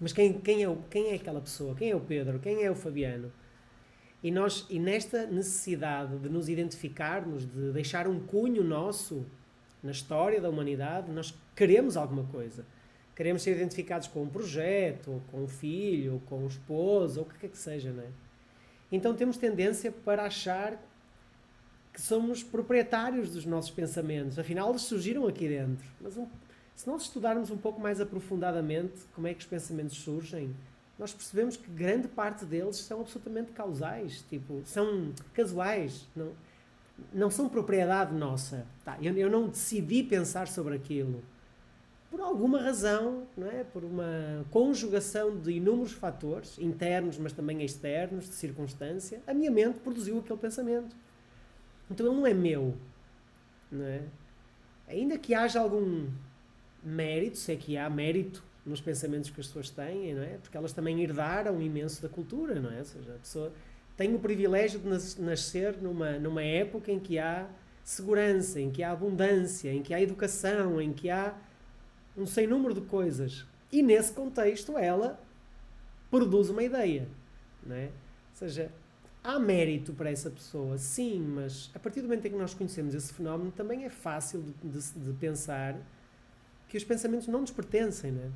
[0.00, 1.74] Mas quem, quem, é, quem é aquela pessoa?
[1.74, 2.38] Quem é o Pedro?
[2.38, 3.32] Quem é o Fabiano?
[4.22, 9.24] E, nós, e nesta necessidade de nos identificarmos, de deixar um cunho nosso
[9.82, 12.66] na história da humanidade, nós queremos alguma coisa.
[13.14, 17.26] Queremos ser identificados com um projeto, ou com um filho, ou com um esposo, ou
[17.26, 18.08] o que quer que seja, não é?
[18.90, 20.80] Então temos tendência para achar
[21.92, 24.38] que somos proprietários dos nossos pensamentos.
[24.38, 25.86] Afinal, eles surgiram aqui dentro.
[26.00, 26.26] Mas um,
[26.76, 30.54] se nós estudarmos um pouco mais aprofundadamente como é que os pensamentos surgem,
[30.98, 36.32] nós percebemos que grande parte deles são absolutamente causais, tipo, são casuais, não,
[37.12, 38.66] não são propriedade nossa.
[38.84, 41.22] Tá, eu, eu não decidi pensar sobre aquilo.
[42.10, 43.64] Por alguma razão, não é?
[43.64, 49.80] por uma conjugação de inúmeros fatores, internos, mas também externos, de circunstância, a minha mente
[49.80, 50.94] produziu aquele pensamento.
[51.90, 52.74] Então ele não é meu.
[53.72, 54.02] Não é?
[54.88, 56.06] Ainda que haja algum
[56.86, 60.38] mérito, se é que há mérito nos pensamentos que as pessoas têm, não é?
[60.38, 62.78] Porque elas também herdaram imenso da cultura, não é?
[62.78, 63.52] Ou seja, a pessoa
[63.96, 67.48] tem o privilégio de nascer numa, numa época em que há
[67.82, 71.34] segurança, em que há abundância, em que há educação, em que há
[72.16, 73.44] um sem número de coisas.
[73.72, 75.20] E nesse contexto ela
[76.10, 77.08] produz uma ideia,
[77.64, 77.86] não é?
[77.86, 78.70] Ou seja,
[79.24, 82.94] há mérito para essa pessoa, sim, mas a partir do momento em que nós conhecemos
[82.94, 85.76] esse fenómeno, também é fácil de, de, de pensar
[86.68, 88.30] que os pensamentos não nos pertencem, né?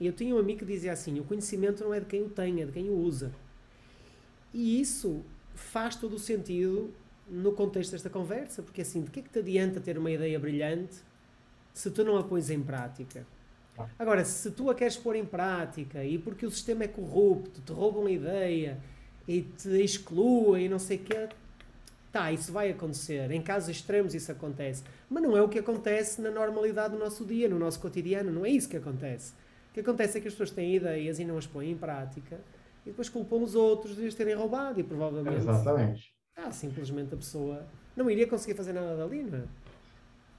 [0.00, 2.28] E eu tinha um amigo que dizia assim: o conhecimento não é de quem o
[2.28, 3.32] tem, é de quem o usa.
[4.52, 6.92] E isso faz todo o sentido
[7.28, 10.38] no contexto desta conversa, porque assim, de que é que te adianta ter uma ideia
[10.38, 10.96] brilhante
[11.72, 13.26] se tu não a pões em prática?
[13.98, 17.72] Agora, se tu a queres pôr em prática e porque o sistema é corrupto, te
[17.72, 18.78] roubam a ideia
[19.26, 21.28] e te excluem e não sei o quê.
[22.14, 23.28] Tá, isso vai acontecer.
[23.32, 24.84] Em casos extremos isso acontece.
[25.10, 28.30] Mas não é o que acontece na normalidade do nosso dia, no nosso cotidiano.
[28.30, 29.32] Não é isso que acontece.
[29.70, 32.38] O que acontece é que as pessoas têm ideias e não as põem em prática
[32.86, 35.38] e depois culpam os outros de as terem roubado e provavelmente.
[35.38, 36.14] Exatamente.
[36.36, 39.42] Ah, simplesmente a pessoa não iria conseguir fazer nada dali, não é?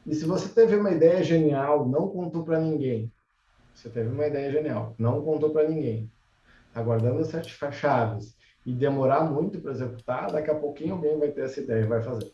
[0.07, 3.11] E se você teve uma ideia genial, não contou para ninguém.
[3.73, 6.09] Você teve uma ideia genial, não contou para ninguém.
[6.73, 8.34] Aguardando as sete chaves
[8.65, 12.01] e demorar muito para executar, daqui a pouquinho alguém vai ter essa ideia e vai
[12.01, 12.31] fazer.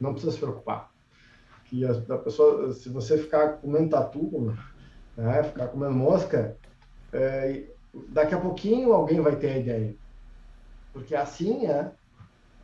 [0.00, 0.90] Não precisa se preocupar.
[1.66, 4.54] Que a, a pessoa, se você ficar comendo tatu,
[5.16, 6.56] né, ficar comendo mosca,
[7.12, 7.64] é,
[8.08, 9.94] daqui a pouquinho alguém vai ter a ideia.
[10.92, 11.92] Porque assim é.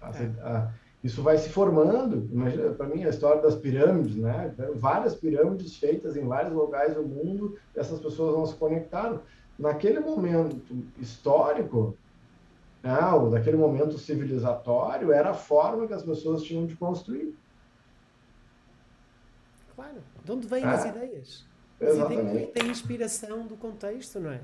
[0.03, 0.71] A,
[1.03, 2.29] isso vai se formando.
[2.77, 4.53] Para mim, a história das pirâmides, né?
[4.75, 9.21] Várias pirâmides feitas em vários locais do mundo, essas pessoas não se conectaram.
[9.57, 10.61] Naquele momento
[10.99, 11.97] histórico,
[12.83, 17.35] né, ou daquele momento civilizatório, era a forma que as pessoas tinham de construir.
[19.75, 20.03] Claro.
[20.25, 20.67] De onde vêm é.
[20.67, 21.47] as ideias?
[21.81, 22.31] As Exatamente.
[22.31, 24.41] ideias têm inspiração do contexto, não é?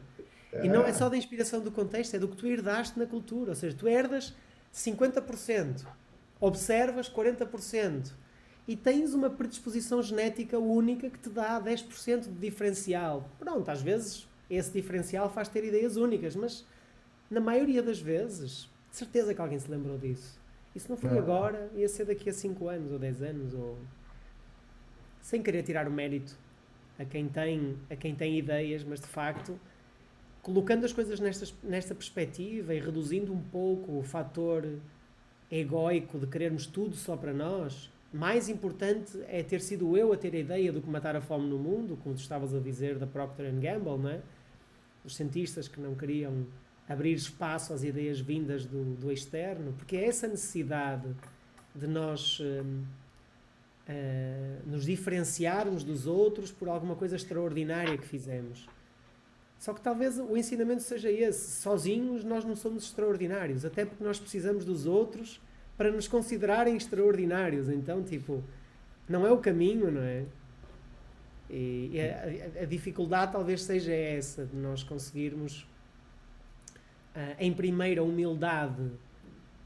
[0.53, 0.67] é?
[0.67, 3.51] E não é só da inspiração do contexto, é do que tu herdaste na cultura.
[3.51, 4.35] Ou seja, tu herdas
[4.73, 5.87] 50%,
[6.41, 8.13] observas 40%,
[8.67, 13.29] e tens uma predisposição genética única que te dá 10% de diferencial.
[13.39, 16.65] Pronto, às vezes esse diferencial faz ter ideias únicas, mas
[17.31, 20.39] na maioria das vezes, de certeza que alguém se lembrou disso.
[20.75, 23.79] E se não foi agora, ia ser daqui a 5 anos ou 10 anos, ou
[25.21, 26.37] sem querer tirar o mérito
[26.99, 29.59] a quem tem, a quem tem ideias, mas de facto,
[30.43, 34.79] colocando as coisas nesta, nesta perspectiva e reduzindo um pouco o fator
[35.51, 40.35] egoico de querermos tudo só para nós, mais importante é ter sido eu a ter
[40.35, 43.07] a ideia do que matar a fome no mundo, como tu estavas a dizer da
[43.07, 44.21] Procter Gamble, não é?
[45.05, 46.47] Os cientistas que não queriam
[46.89, 51.09] abrir espaço às ideias vindas do, do externo, porque é essa necessidade
[51.75, 52.85] de nós uh,
[54.67, 58.69] nos diferenciarmos dos outros por alguma coisa extraordinária que fizemos.
[59.59, 64.19] Só que talvez o ensinamento seja esse: sozinhos nós não somos extraordinários, até porque nós
[64.19, 65.41] precisamos dos outros
[65.77, 67.69] para nos considerarem extraordinários.
[67.69, 68.45] Então, tipo,
[69.09, 70.25] não é o caminho, não é?
[71.49, 75.67] E, a, a, dificuldade talvez seja essa, de nós conseguirmos
[77.15, 78.91] uh, em primeira humildade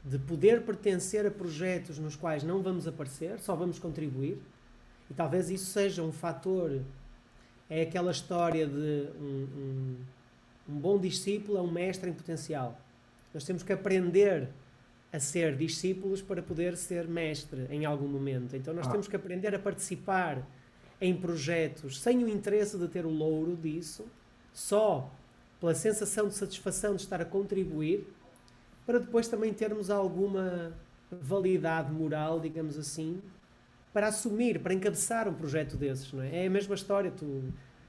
[0.03, 4.37] de poder pertencer a projetos nos quais não vamos aparecer, só vamos contribuir,
[5.09, 6.81] e talvez isso seja um fator
[7.69, 9.97] é aquela história de um, um,
[10.69, 12.79] um bom discípulo é um mestre em potencial.
[13.33, 14.49] Nós temos que aprender
[15.13, 18.55] a ser discípulos para poder ser mestre em algum momento.
[18.55, 18.91] Então nós ah.
[18.91, 20.45] temos que aprender a participar
[20.99, 24.07] em projetos sem o interesse de ter o louro disso,
[24.51, 25.11] só
[25.59, 28.07] pela sensação de satisfação de estar a contribuir,
[28.85, 30.73] para depois também termos alguma
[31.11, 33.21] validade moral, digamos assim,
[33.93, 36.43] para assumir, para encabeçar um projeto desses, não é?
[36.43, 37.43] É a mesma história, tu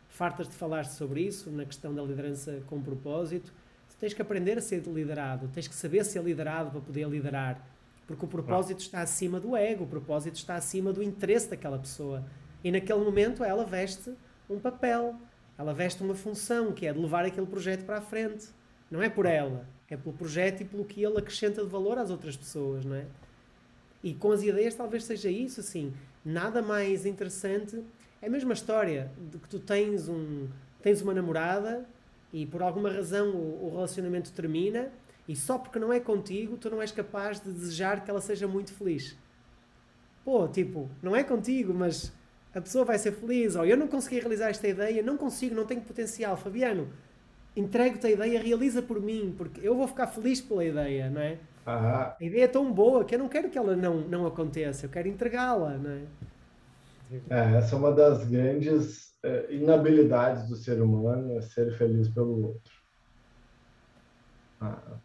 [0.09, 3.53] fartas de falar sobre isso, na questão da liderança com propósito,
[3.89, 7.65] tu tens que aprender a ser liderado, tens que saber ser liderado para poder liderar,
[8.07, 12.25] porque o propósito está acima do ego, o propósito está acima do interesse daquela pessoa.
[12.65, 14.13] E naquele momento ela veste
[14.49, 15.15] um papel,
[15.61, 18.49] ela veste uma função, que é de levar aquele projeto para a frente.
[18.90, 22.09] Não é por ela, é pelo projeto e pelo que ele acrescenta de valor às
[22.09, 23.05] outras pessoas, não é?
[24.03, 25.92] E com as ideias talvez seja isso, assim.
[26.25, 27.85] Nada mais interessante.
[28.23, 30.49] É a mesma história de que tu tens, um,
[30.81, 31.87] tens uma namorada
[32.33, 34.90] e por alguma razão o, o relacionamento termina
[35.29, 38.49] e só porque não é contigo tu não és capaz de desejar que ela seja
[38.49, 39.14] muito feliz.
[40.25, 42.11] Pô, tipo, não é contigo, mas
[42.55, 43.57] a pessoa vai ser feliz.
[43.57, 46.37] Ou eu não consegui realizar esta ideia, não consigo, não tenho potencial.
[46.37, 46.89] Fabiano,
[47.57, 51.39] entrego-te a ideia, realiza por mim, porque eu vou ficar feliz pela ideia, não é?
[51.67, 54.91] A ideia é tão boa que eu não quero que ela não, não aconteça, eu
[54.91, 56.03] quero entregá-la, não é?
[57.31, 57.57] é?
[57.57, 62.73] Essa é uma das grandes é, inabilidades do ser humano, é ser feliz pelo outro.
[64.61, 64.99] Ah,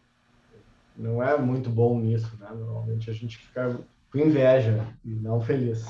[0.96, 2.48] não é muito bom nisso, né?
[2.50, 3.78] Normalmente a gente fica
[4.10, 5.84] com inveja e não feliz.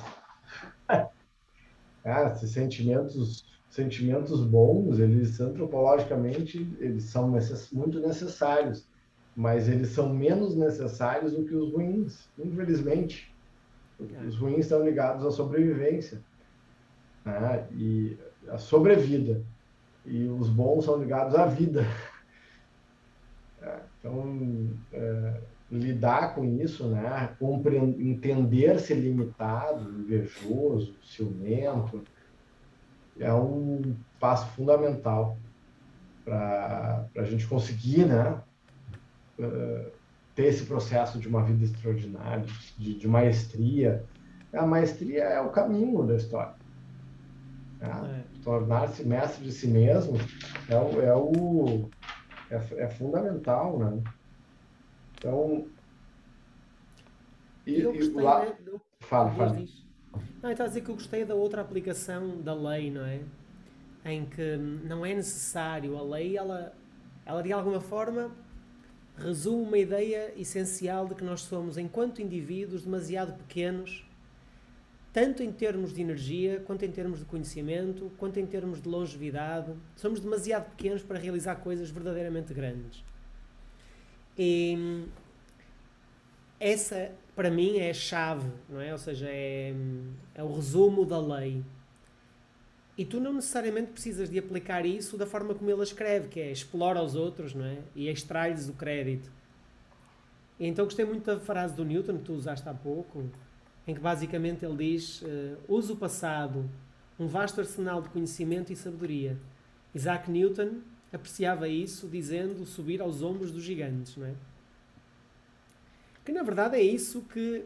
[2.07, 8.88] Ah, esses sentimentos sentimentos bons, eles antropologicamente eles são necess muito necessários
[9.37, 13.31] mas eles são menos necessários do que os ruins, infelizmente.
[14.27, 16.23] Os ruins estão ligados à sobrevivência
[17.23, 17.69] né?
[17.73, 18.16] e
[18.49, 19.45] à sobrevida,
[20.07, 21.85] e os bons são ligados à vida.
[23.59, 27.37] É, então, é, lidar com isso, né?
[27.98, 32.05] entender-se limitado, invejoso, ciumento,
[33.18, 35.37] é um passo fundamental
[36.24, 38.40] para a gente conseguir né?
[40.35, 42.44] ter esse processo de uma vida extraordinária,
[42.79, 44.05] de, de, maestria.
[44.52, 46.55] A maestria é o caminho da história.
[47.81, 48.24] Né?
[48.24, 48.42] É.
[48.42, 50.18] Tornar-se mestre de si mesmo
[50.68, 51.90] é o, é, o,
[52.50, 54.02] é, é fundamental, né?
[55.18, 55.66] Então,
[57.66, 58.44] e, eu gostei, lá...
[58.44, 58.57] Né.
[59.00, 59.64] Fala, fala.
[60.42, 63.20] Não, está a dizer que eu gostei da outra aplicação da lei, não é?
[64.05, 66.72] Em que não é necessário a lei, ela,
[67.24, 68.31] ela de alguma forma
[69.18, 74.07] resume uma ideia essencial de que nós somos, enquanto indivíduos, demasiado pequenos,
[75.12, 79.72] tanto em termos de energia, quanto em termos de conhecimento, quanto em termos de longevidade.
[79.96, 83.02] Somos demasiado pequenos para realizar coisas verdadeiramente grandes.
[84.38, 85.05] E
[86.61, 88.92] essa, para mim, é a chave, não é?
[88.92, 89.75] Ou seja, é,
[90.35, 91.62] é o resumo da lei.
[92.99, 96.51] E tu não necessariamente precisas de aplicar isso da forma como ele escreve, que é
[96.51, 97.79] explora os outros, não é?
[97.94, 99.31] E extrai-lhes o crédito.
[100.59, 103.29] E então gostei muito da frase do Newton que tu usaste há pouco,
[103.87, 106.68] em que basicamente ele diz: uh, use o passado,
[107.18, 109.37] um vasto arsenal de conhecimento e sabedoria.
[109.94, 110.81] Isaac Newton
[111.12, 114.35] apreciava isso dizendo subir aos ombros dos gigantes, não é?
[116.25, 117.64] Que na verdade é isso que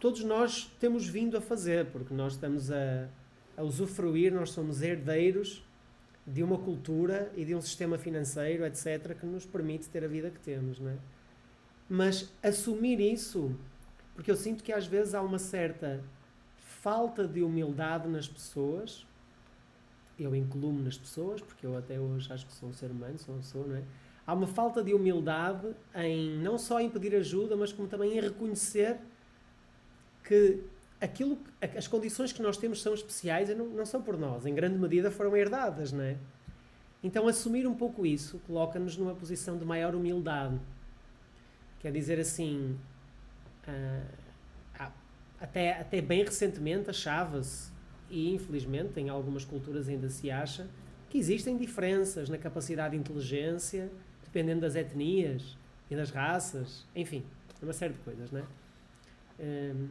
[0.00, 3.08] todos nós temos vindo a fazer, porque nós estamos a
[3.56, 5.62] a usufruir, nós somos herdeiros
[6.26, 10.30] de uma cultura e de um sistema financeiro, etc., que nos permite ter a vida
[10.30, 10.96] que temos, não é?
[11.88, 13.54] Mas assumir isso,
[14.14, 16.02] porque eu sinto que às vezes há uma certa
[16.56, 19.06] falta de humildade nas pessoas,
[20.18, 23.34] eu incluo-me nas pessoas, porque eu até hoje acho que sou um ser humano, sou
[23.34, 23.82] uma pessoa, não é?
[24.26, 28.20] Há uma falta de humildade em não só em pedir ajuda, mas como também em
[28.20, 28.98] reconhecer
[30.22, 30.62] que
[31.00, 31.38] aquilo,
[31.76, 34.78] as condições que nós temos são especiais e não, não são por nós, em grande
[34.78, 36.16] medida foram herdadas, não é?
[37.02, 40.58] Então assumir um pouco isso coloca-nos numa posição de maior humildade.
[41.80, 42.78] Quer dizer assim,
[43.68, 44.24] uh,
[45.38, 47.70] até, até bem recentemente achava-se,
[48.10, 50.68] e infelizmente em algumas culturas ainda se acha,
[51.08, 53.90] que existem diferenças na capacidade de inteligência,
[54.22, 55.56] dependendo das etnias
[55.90, 57.24] e das raças, enfim,
[57.62, 58.44] uma série de coisas, não é?
[59.40, 59.88] Um,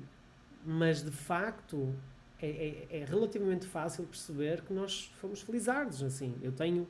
[0.66, 1.94] mas de facto
[2.42, 6.88] é, é, é, relativamente fácil perceber que nós fomos felizardos assim eu tenho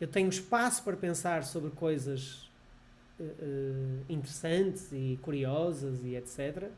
[0.00, 2.50] eu tenho espaço para pensar sobre coisas
[3.20, 6.68] uh, interessantes e curiosas e etc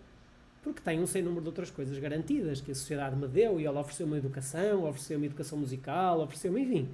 [0.63, 3.65] Porque tem um sem número de outras coisas garantidas que a sociedade me deu e
[3.65, 6.89] ela ofereceu uma educação, ofereceu uma educação musical, ofereceu-me, enfim.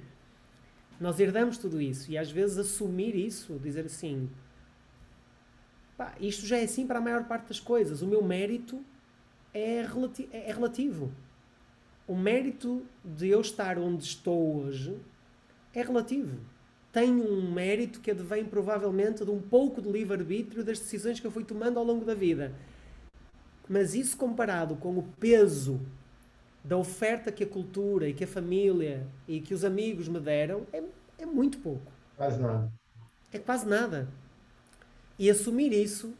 [0.99, 4.29] Nós herdamos tudo isso e às vezes assumir isso, dizer assim,
[5.97, 8.83] pá, isto já é assim para a maior parte das coisas, o meu mérito
[9.53, 11.11] é, relati é relativo.
[12.07, 14.97] O mérito de eu estar onde estou hoje
[15.73, 16.39] é relativo.
[16.91, 21.31] Tenho um mérito que advém provavelmente de um pouco de livre-arbítrio das decisões que eu
[21.31, 22.55] fui tomando ao longo da vida.
[23.69, 25.79] Mas isso comparado com o peso
[26.63, 30.67] da oferta que a cultura e que a família e que os amigos me deram,
[30.73, 30.83] é,
[31.17, 31.91] é muito pouco.
[32.15, 32.71] Quase nada.
[33.31, 34.07] É quase nada.
[35.17, 36.13] E assumir isso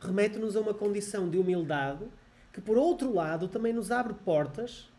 [0.00, 2.04] remete-nos a uma condição de humildade
[2.52, 4.90] que, por outro lado, também nos abre portas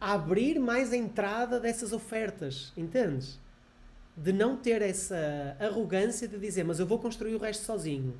[0.00, 3.40] a abrir mais a entrada dessas ofertas, entendes?
[4.16, 8.14] De não ter essa arrogância de dizer, mas eu vou construir o resto sozinho.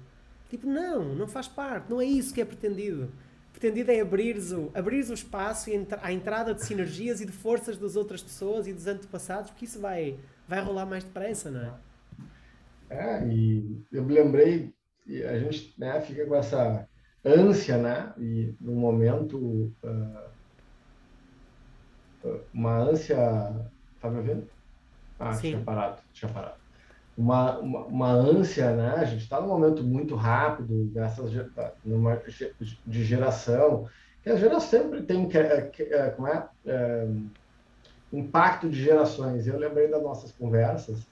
[0.49, 3.11] Tipo, não, não faz parte, não é isso que é pretendido.
[3.53, 5.71] Pretendido é abrir o, abrir o espaço
[6.01, 9.81] a entrada de sinergias e de forças das outras pessoas e dos antepassados, porque isso
[9.81, 11.73] vai, vai rolar mais depressa, não é?
[12.91, 14.73] É, e eu me lembrei,
[15.29, 16.89] a gente né, fica com essa
[17.25, 18.13] ânsia, né?
[18.17, 20.31] E no momento, uh,
[22.53, 23.17] uma ânsia.
[24.01, 24.49] Tá me ouvindo?
[25.19, 25.51] Ah, Sim.
[25.51, 26.57] tinha parado, tinha parado.
[27.19, 28.95] Uma, uma, uma ânsia, né?
[28.97, 31.33] A gente está num momento muito rápido dessas,
[31.85, 32.23] numa,
[32.87, 33.89] de geração,
[34.23, 37.09] que a geração sempre tem é, como é, é,
[38.13, 39.49] impacto de gerações.
[39.49, 41.09] Eu lembrei das nossas conversas,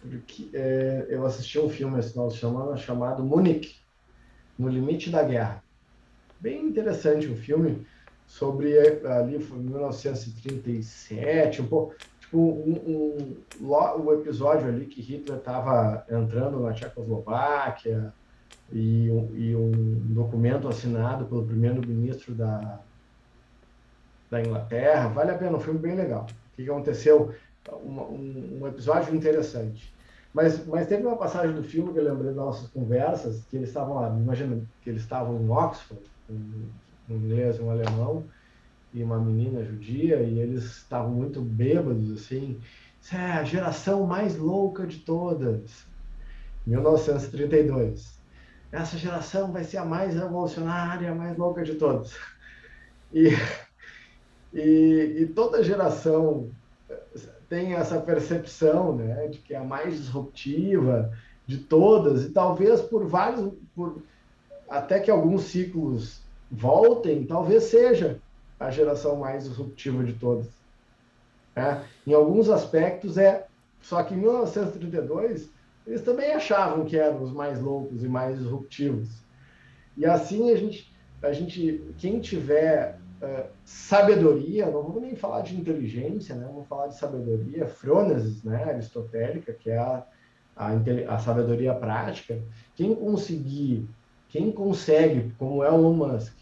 [0.00, 3.76] porque é, eu assisti um filme esse final de semana chamado Munique,
[4.58, 5.62] No Limite da Guerra.
[6.40, 7.86] Bem interessante o um filme
[8.26, 11.94] sobre ali foi 1937, um pouco
[12.30, 18.14] tipo um, um, um episódio ali que Hitler estava entrando na Tchecoslováquia
[18.72, 19.72] e um, e um
[20.14, 22.78] documento assinado pelo primeiro-ministro da
[24.30, 25.08] da Inglaterra.
[25.08, 26.28] Vale a pena, um filme bem legal.
[26.52, 27.34] O que aconteceu?
[27.72, 29.92] Um, um episódio interessante.
[30.32, 33.70] Mas, mas teve uma passagem do filme que eu lembrei das nossas conversas, que eles
[33.70, 36.00] estavam lá, imagina que eles estavam em Oxford,
[36.30, 36.70] um
[37.08, 38.24] inglês e um alemão,
[38.92, 42.58] e uma menina judia, e eles estavam muito bêbados, assim.
[43.00, 45.86] Isso é a geração mais louca de todas.
[46.66, 48.18] 1932.
[48.72, 52.16] Essa geração vai ser a mais revolucionária, a mais louca de todas.
[53.12, 53.30] E,
[54.52, 56.50] e, e toda geração
[57.48, 61.12] tem essa percepção né, de que é a mais disruptiva
[61.46, 64.00] de todas, e talvez por vários, por,
[64.68, 68.20] até que alguns ciclos voltem, talvez seja
[68.60, 70.46] a geração mais disruptiva de todas.
[71.56, 73.46] É, em alguns aspectos é,
[73.80, 75.50] só que em 1932
[75.86, 79.08] eles também achavam que eram os mais loucos e mais disruptivos.
[79.96, 80.92] E assim a gente,
[81.22, 86.46] a gente quem tiver uh, sabedoria, não vou nem falar de inteligência, né?
[86.46, 88.64] Vamos falar de sabedoria, frônesis, né?
[88.64, 90.04] Aristotélica, que é a,
[90.54, 90.70] a,
[91.08, 92.38] a sabedoria prática.
[92.76, 93.88] Quem conseguir,
[94.28, 96.39] quem consegue, como é o Musk,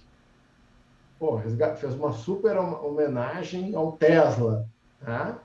[1.19, 1.39] pô,
[1.77, 4.67] fez uma super homenagem ao Tesla,
[5.05, 5.39] tá?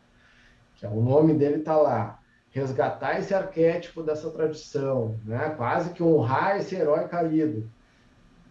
[0.75, 2.19] que é, o nome dele está lá.
[2.51, 5.53] Resgatar esse arquétipo dessa tradição, né?
[5.57, 7.67] quase que honrar esse herói caído.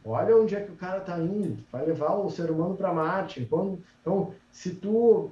[0.05, 3.41] Olha onde é que o cara está indo, vai levar o ser humano para Marte.
[3.41, 5.31] Então, então, se tu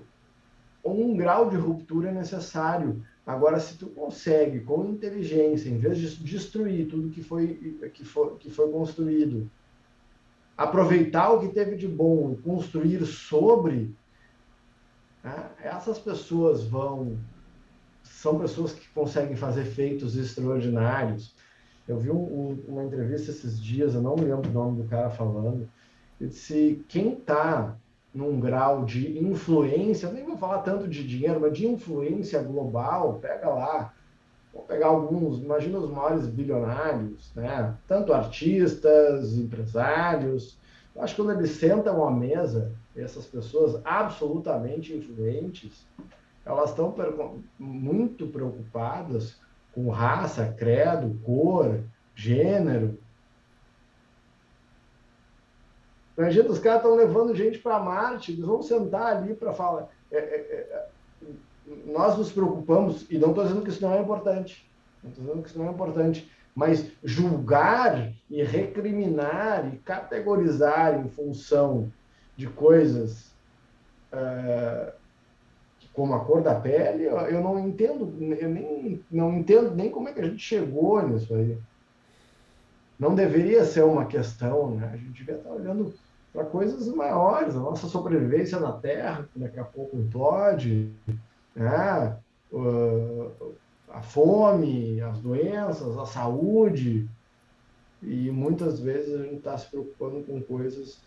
[0.84, 3.04] um grau de ruptura é necessário.
[3.26, 8.36] Agora, se tu consegue, com inteligência, em vez de destruir tudo que foi, que foi,
[8.36, 9.48] que foi construído,
[10.60, 13.96] aproveitar o que teve de bom construir sobre,
[15.24, 17.16] né, essas pessoas vão.
[18.02, 21.34] São pessoas que conseguem fazer feitos extraordinários.
[21.88, 25.08] Eu vi um, uma entrevista esses dias, eu não me lembro o nome do cara
[25.08, 25.66] falando.
[26.20, 27.74] Ele disse: quem está
[28.12, 33.48] num grau de influência, nem vou falar tanto de dinheiro, mas de influência global, pega
[33.48, 33.94] lá,
[34.52, 37.74] vou pegar alguns, imagina os maiores bilionários, né?
[37.86, 40.58] tanto artistas, empresários.
[40.94, 45.86] Eu acho que quando eles sentam à mesa, essas pessoas absolutamente influentes,
[46.44, 46.94] elas estão
[47.58, 49.38] muito preocupadas
[49.72, 51.80] com raça, credo, cor,
[52.14, 52.98] gênero.
[56.18, 59.88] Imagina, os caras estão levando gente para Marte, eles vão sentar ali para falar.
[60.10, 60.88] É, é, é,
[61.86, 64.68] nós nos preocupamos, e não estou dizendo que isso não é importante,
[65.02, 71.08] não estou dizendo que isso não é importante, mas julgar e recriminar e categorizar em
[71.08, 71.90] função
[72.36, 73.30] de coisas
[74.12, 74.92] uh,
[75.92, 80.12] como a cor da pele, eu, não entendo, eu nem não entendo nem como é
[80.12, 81.58] que a gente chegou nisso aí.
[82.98, 84.90] não deveria ser uma questão, né?
[84.92, 85.92] A gente devia estar olhando
[86.32, 90.90] para coisas maiores, a nossa sobrevivência na Terra, daqui a pouco implode,
[91.60, 92.16] né?
[93.92, 97.08] a fome, as doenças, a saúde,
[98.02, 100.98] e muitas vezes a gente está se preocupando com coisas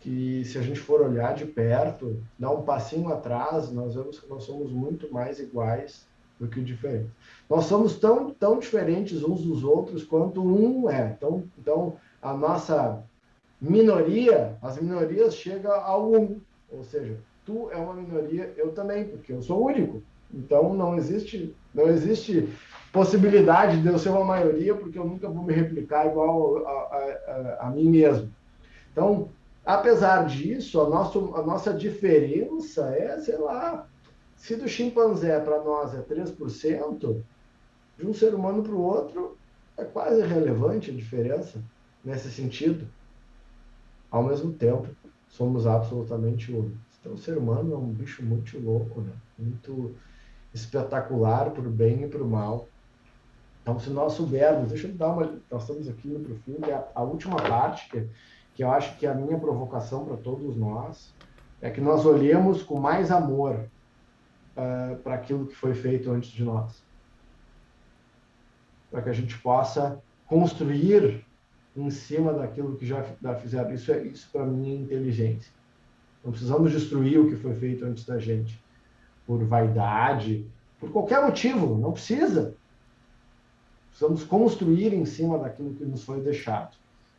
[0.00, 4.28] que, se a gente for olhar de perto, dar um passinho atrás, nós vemos que
[4.28, 6.06] nós somos muito mais iguais
[6.38, 7.10] do que diferentes.
[7.48, 11.14] Nós somos tão, tão diferentes uns dos outros quanto um é.
[11.16, 13.02] Então, então a nossa
[13.58, 16.38] minoria, as minorias chegam ao um.
[16.70, 17.16] Ou seja,
[17.46, 20.02] tu é uma minoria, eu também, porque eu sou único.
[20.34, 22.52] Então não existe, não existe
[22.92, 27.58] possibilidade de eu ser uma maioria, porque eu nunca vou me replicar igual a, a,
[27.60, 28.30] a, a mim mesmo.
[28.92, 29.28] Então,
[29.64, 33.86] apesar disso, a nossa, a nossa diferença é, sei lá,
[34.36, 37.22] se do chimpanzé para nós é 3%,
[37.98, 39.36] de um ser humano para o outro
[39.76, 41.62] é quase irrelevante a diferença
[42.04, 42.86] nesse sentido.
[44.10, 44.88] Ao mesmo tempo,
[45.28, 46.85] somos absolutamente únicos.
[47.06, 49.12] Então, o ser humano é um bicho muito louco, né?
[49.38, 49.94] muito
[50.52, 52.66] espetacular para o bem e para o mal.
[53.62, 55.38] Então, se nós soubermos, deixa eu dar uma.
[55.48, 58.08] Nós estamos aqui no fim, a, a última parte, que,
[58.54, 61.14] que eu acho que é a minha provocação para todos nós,
[61.62, 63.54] é que nós olhemos com mais amor
[64.56, 66.82] uh, para aquilo que foi feito antes de nós.
[68.90, 71.24] Para que a gente possa construir
[71.76, 73.72] em cima daquilo que já, já fizeram.
[73.72, 75.55] Isso, é, isso para mim, é inteligência.
[76.26, 78.60] Não precisamos destruir o que foi feito antes da gente
[79.24, 80.44] por vaidade,
[80.80, 82.52] por qualquer motivo, não precisa.
[83.90, 86.76] Precisamos construir em cima daquilo que nos foi deixado.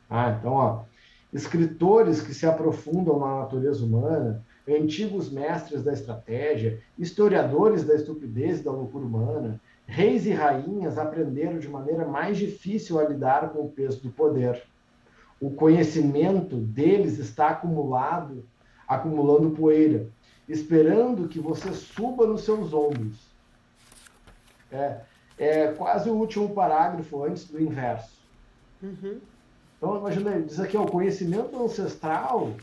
[0.09, 0.83] Ah, então, ó,
[1.31, 8.63] escritores que se aprofundam na natureza humana, antigos mestres da estratégia, historiadores da estupidez e
[8.63, 13.69] da loucura humana, reis e rainhas aprenderam de maneira mais difícil a lidar com o
[13.69, 14.61] peso do poder.
[15.39, 18.43] O conhecimento deles está acumulado,
[18.87, 20.07] acumulando poeira,
[20.47, 23.27] esperando que você suba nos seus ombros.
[24.71, 25.01] É,
[25.37, 28.17] é quase o último parágrafo antes do inverso.
[28.81, 29.19] Uhum.
[29.77, 32.53] Então, imagina, diz aqui, o conhecimento ancestral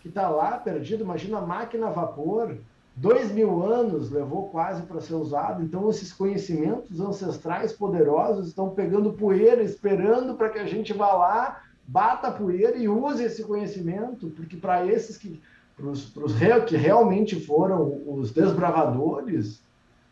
[0.00, 2.56] que está lá perdido, imagina a máquina a vapor,
[2.94, 9.12] dois mil anos levou quase para ser usado, então esses conhecimentos ancestrais poderosos estão pegando
[9.12, 14.28] poeira, esperando para que a gente vá lá, bata a poeira e use esse conhecimento,
[14.30, 15.40] porque para esses que
[15.82, 16.32] para os
[16.68, 19.60] que realmente foram os desbravadores,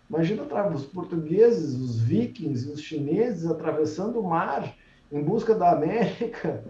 [0.08, 0.42] imagina
[0.74, 4.74] os portugueses, os vikings, os chineses atravessando o mar
[5.12, 6.64] em busca da América.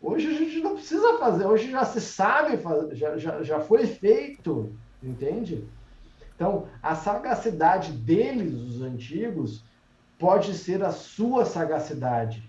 [0.00, 3.86] Hoje a gente não precisa fazer, hoje já se sabe fazer, já, já, já foi
[3.86, 4.70] feito,
[5.02, 5.64] entende?
[6.36, 9.64] Então, a sagacidade deles, os antigos,
[10.18, 12.48] pode ser a sua sagacidade.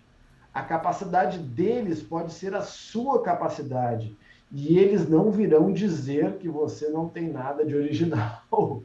[0.54, 4.16] A capacidade deles pode ser a sua capacidade
[4.58, 8.42] e eles não virão dizer que você não tem nada de original.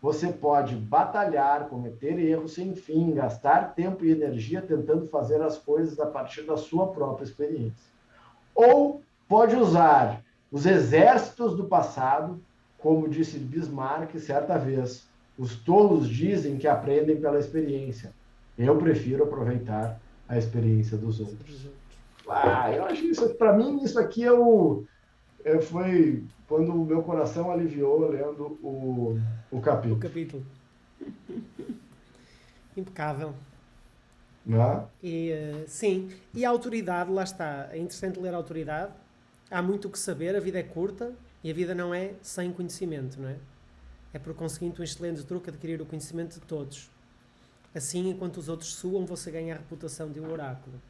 [0.00, 5.98] Você pode batalhar, cometer erros sem fim, gastar tempo e energia tentando fazer as coisas
[5.98, 7.90] a partir da sua própria experiência.
[8.54, 12.40] Ou pode usar os exércitos do passado,
[12.78, 18.12] como disse Bismarck certa vez, os tolos dizem que aprendem pela experiência.
[18.56, 19.98] Eu prefiro aproveitar
[20.28, 21.68] a experiência dos outros.
[22.28, 24.84] Ah, eu acho isso, para mim, isso aqui é o.
[25.44, 29.20] É, foi quando o meu coração aliviou lendo o,
[29.50, 29.96] o capítulo.
[29.96, 30.46] O capítulo.
[32.76, 33.34] Impecável.
[34.44, 34.62] Não?
[34.62, 34.86] É?
[35.02, 37.68] E, uh, sim, e a autoridade, lá está.
[37.70, 38.92] É interessante ler a autoridade.
[39.50, 41.12] Há muito o que saber, a vida é curta
[41.42, 43.36] e a vida não é sem conhecimento, não é?
[44.12, 46.90] É por conseguinte um excelente truque adquirir o conhecimento de todos.
[47.72, 50.80] Assim, enquanto os outros suam, você ganha a reputação de um oráculo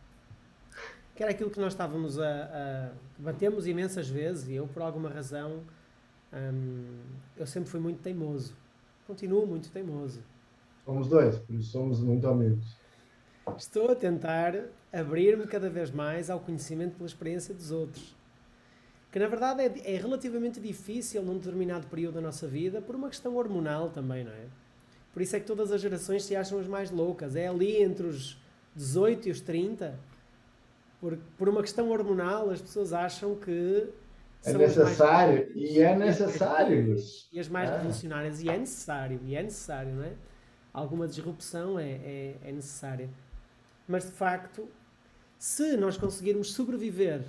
[1.17, 5.09] que era aquilo que nós estávamos a, a batemos imensas vezes e eu por alguma
[5.09, 5.63] razão
[6.33, 7.01] hum,
[7.37, 8.55] eu sempre fui muito teimoso.
[9.07, 10.21] Continuo muito teimoso.
[10.85, 12.77] Somos dois por isso somos muito amigos.
[13.57, 14.55] Estou a tentar
[14.93, 18.15] abrir-me cada vez mais ao conhecimento pela experiência dos outros.
[19.11, 23.09] Que na verdade é, é relativamente difícil num determinado período da nossa vida por uma
[23.09, 24.47] questão hormonal também não é?
[25.15, 27.37] Por isso é que todas as gerações se acham as mais loucas.
[27.37, 28.39] É ali entre os
[28.75, 29.99] 18 e os 30
[31.01, 33.89] por, por uma questão hormonal, as pessoas acham que
[34.45, 37.29] é necessário e é necessário isso.
[37.33, 37.77] E as mais é.
[37.77, 40.13] revolucionárias, e é necessário, e é necessário, não é?
[40.73, 43.11] Alguma disrupção é, é, é necessária.
[43.89, 44.69] Mas de facto,
[45.39, 47.25] se nós conseguirmos sobreviver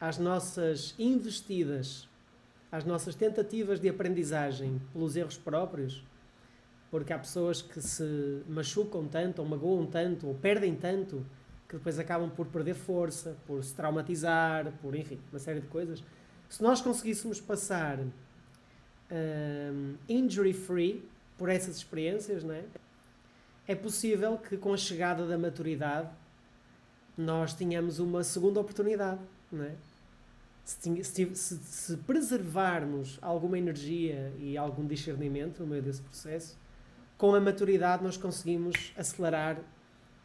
[0.00, 2.08] às nossas investidas,
[2.70, 6.04] às nossas tentativas de aprendizagem pelos erros próprios,
[6.90, 11.24] porque há pessoas que se machucam tanto, ou magoam tanto, ou perdem tanto
[11.68, 16.02] que depois acabam por perder força, por se traumatizar, por enfim, uma série de coisas.
[16.48, 17.98] Se nós conseguíssemos passar
[19.10, 21.06] um, injury free
[21.36, 22.64] por essas experiências, não é?
[23.74, 26.08] possível que com a chegada da maturidade
[27.16, 29.20] nós tenhamos uma segunda oportunidade,
[29.52, 29.74] não é?
[30.64, 36.56] Se, se, se, preservarmos alguma energia e algum discernimento no meio desse processo,
[37.16, 39.58] com a maturidade nós conseguimos acelerar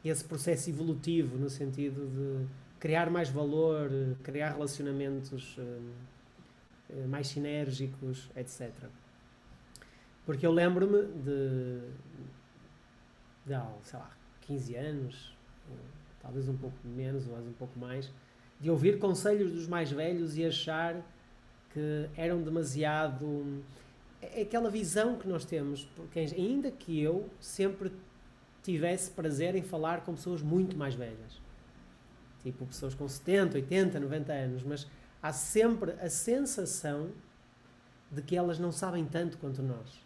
[0.09, 2.45] esse processo evolutivo no sentido de
[2.79, 3.89] criar mais valor,
[4.23, 5.91] criar relacionamentos hum,
[6.89, 8.71] hum, mais sinérgicos, etc.
[10.25, 11.79] Porque eu lembro-me de,
[13.45, 15.37] de sei lá, 15 anos,
[16.21, 18.11] talvez um pouco menos, ou um pouco mais,
[18.59, 21.01] de ouvir conselhos dos mais velhos e achar
[21.71, 23.61] que eram demasiado.
[24.21, 27.91] É, é aquela visão que nós temos, porque ainda que eu sempre
[28.63, 31.41] tivesse prazer em falar com pessoas muito mais velhas,
[32.41, 34.87] tipo pessoas com 70, 80, 90 anos, mas
[35.21, 37.11] há sempre a sensação
[38.09, 40.01] de que elas não sabem tanto quanto nós.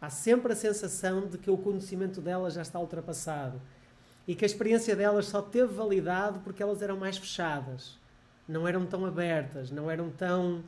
[0.00, 3.60] Há sempre a sensação de que o conhecimento delas já está ultrapassado
[4.26, 7.98] e que a experiência delas só teve validade porque elas eram mais fechadas,
[8.46, 10.62] não eram tão abertas, não eram tão.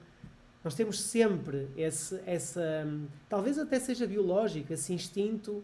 [0.64, 2.87] Nós temos sempre esse, essa.
[3.29, 5.62] Talvez até seja biológico, esse instinto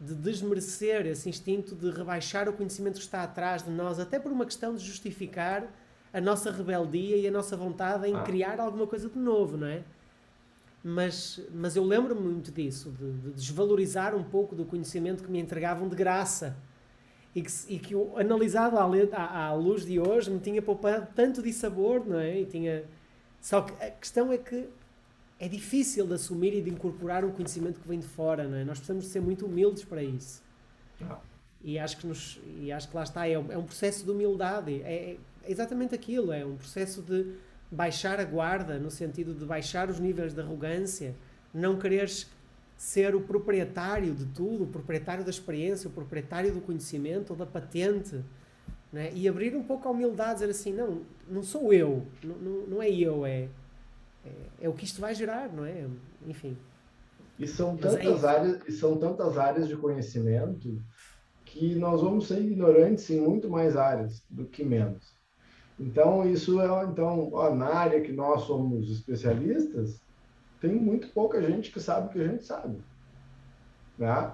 [0.00, 4.30] de desmerecer, esse instinto de rebaixar o conhecimento que está atrás de nós, até por
[4.30, 5.66] uma questão de justificar
[6.12, 8.22] a nossa rebeldia e a nossa vontade em ah.
[8.22, 9.82] criar alguma coisa de novo, não é?
[10.82, 15.40] Mas, mas eu lembro-me muito disso, de, de, desvalorizar um pouco do conhecimento que me
[15.40, 16.56] entregavam de graça
[17.34, 21.08] e que, e que eu, analisado à, à, à, luz de hoje, me tinha poupado
[21.14, 22.40] tanto de sabor, não é?
[22.40, 22.84] E tinha...
[23.40, 24.68] Só que a questão é que
[25.38, 28.64] é difícil de assumir e de incorporar um conhecimento que vem de fora, não é?
[28.64, 30.42] Nós precisamos ser muito humildes para isso.
[31.02, 31.18] Ah.
[31.62, 34.10] E acho que nos, e acho que lá está, é um, é um processo de
[34.10, 37.34] humildade, é, é exatamente aquilo, é um processo de
[37.70, 41.14] baixar a guarda, no sentido de baixar os níveis de arrogância,
[41.52, 42.28] não quereres
[42.76, 47.44] ser o proprietário de tudo, o proprietário da experiência, o proprietário do conhecimento ou da
[47.44, 48.20] patente,
[48.92, 49.10] né?
[49.14, 52.82] e abrir um pouco a humildade, dizer assim, não, não sou eu, não, não, não
[52.82, 53.48] é eu, é,
[54.24, 54.30] é,
[54.62, 55.86] é, o que isto vai gerar, não é?
[56.26, 56.56] Enfim.
[57.38, 60.82] E são é tantas, áreas, e são tantas áreas de conhecimento
[61.44, 65.16] que nós vamos ser ignorantes em muito mais áreas do que menos.
[65.78, 70.00] Então, isso é, então, ó, na área que nós somos especialistas,
[70.60, 72.78] tem muito pouca gente que sabe o que a gente sabe.
[73.96, 74.32] Né?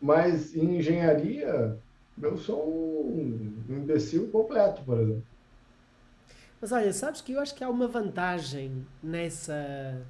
[0.00, 1.78] Mas em engenharia,
[2.20, 5.24] eu sou um imbecil completo, por exemplo.
[6.60, 10.04] Mas olha, sabes que eu acho que há uma vantagem nessa,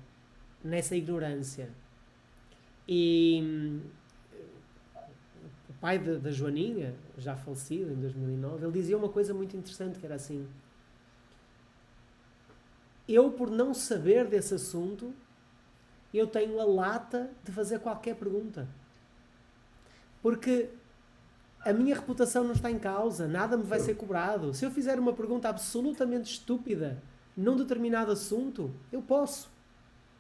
[0.65, 1.71] nessa ignorância.
[2.87, 3.81] E hum,
[5.69, 10.07] o pai da Joaninha, já falecido em 2009, ele dizia uma coisa muito interessante que
[10.07, 10.49] era assim:
[13.07, 15.15] eu, por não saber desse assunto,
[16.13, 18.69] eu tenho a lata de fazer qualquer pergunta.
[20.23, 20.71] Porque
[21.65, 24.55] a minha reputação não está em causa, nada me vai ser cobrado.
[24.55, 27.03] Se eu fizer uma pergunta absolutamente estúpida
[27.37, 29.51] num determinado assunto, eu posso.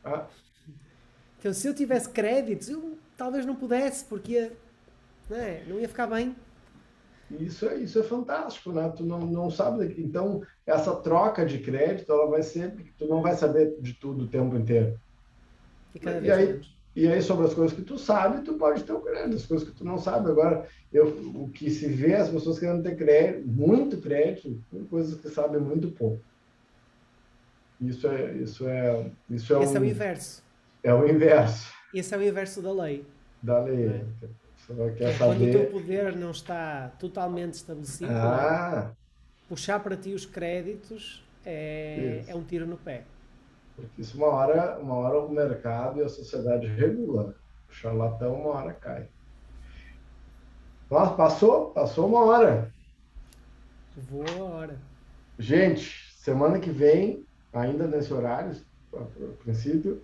[0.04, 0.26] Ah.
[1.38, 4.52] Então, se eu tivesse créditos, eu talvez não pudesse, porque ia,
[5.30, 6.34] não, é, não ia ficar bem.
[7.30, 8.88] Isso é, isso é fantástico, né?
[8.96, 9.94] Tu não, não sabe.
[9.98, 12.74] Então, essa troca de crédito, ela vai ser.
[12.96, 14.98] Tu não vai saber de tudo o tempo inteiro.
[15.94, 16.60] E, e aí,
[16.96, 19.36] e aí, sobre as coisas que tu sabe, tu pode ter o crédito.
[19.36, 20.30] As coisas que tu não sabe.
[20.30, 25.20] Agora, eu, o que se vê as pessoas querendo ter crédito, muito crédito, com coisas
[25.20, 26.20] que sabem muito pouco.
[27.80, 28.32] Isso é.
[28.34, 30.42] Isso é, isso é Esse um, é o inverso.
[30.82, 31.72] É o inverso.
[31.94, 33.06] Esse é o inverso da lei.
[33.42, 33.86] Da lei.
[33.86, 34.04] É.
[34.96, 35.18] Quer saber...
[35.18, 38.92] Quando o teu poder não está totalmente estabelecido, ah.
[39.48, 43.04] puxar para ti os créditos é, é um tiro no pé.
[43.80, 47.36] Porque isso uma hora, uma hora o mercado e a sociedade regula.
[47.68, 49.08] O charlatão uma hora cai.
[50.90, 51.70] Nossa, passou?
[51.70, 52.72] Passou uma hora.
[53.96, 54.78] Voa a hora.
[55.38, 58.56] Gente, semana que vem, ainda nesse horário,
[58.94, 59.04] a
[59.42, 60.02] princípio,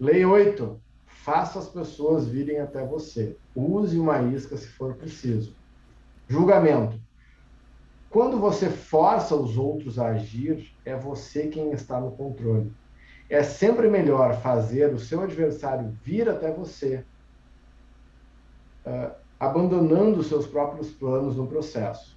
[0.00, 3.36] lei 8 faça as pessoas virem até você.
[3.54, 5.54] Use uma isca se for preciso.
[6.26, 6.98] Julgamento.
[8.08, 12.72] Quando você força os outros a agir, é você quem está no controle.
[13.28, 17.04] É sempre melhor fazer o seu adversário vir até você,
[18.86, 22.16] uh, abandonando seus próprios planos no processo.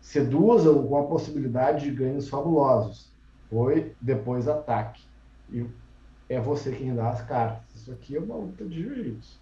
[0.00, 3.12] Seduza-o com a possibilidade de ganhos fabulosos.
[3.50, 5.02] Foi depois ataque.
[5.50, 5.66] E
[6.28, 7.74] é você quem dá as cartas.
[7.74, 9.40] Isso aqui é uma luta de jiu-jitsu.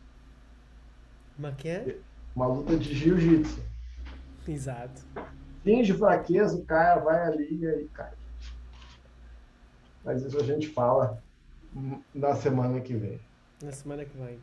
[1.38, 1.96] Uma que é?
[2.34, 3.62] Uma luta de jiu-jitsu.
[4.46, 5.02] Exato.
[5.62, 8.12] Finge fraqueza, o cara vai ali e aí cai.
[10.04, 11.22] Mas isso a gente fala
[12.14, 13.20] na semana que vem.
[13.62, 14.38] Na semana que vem.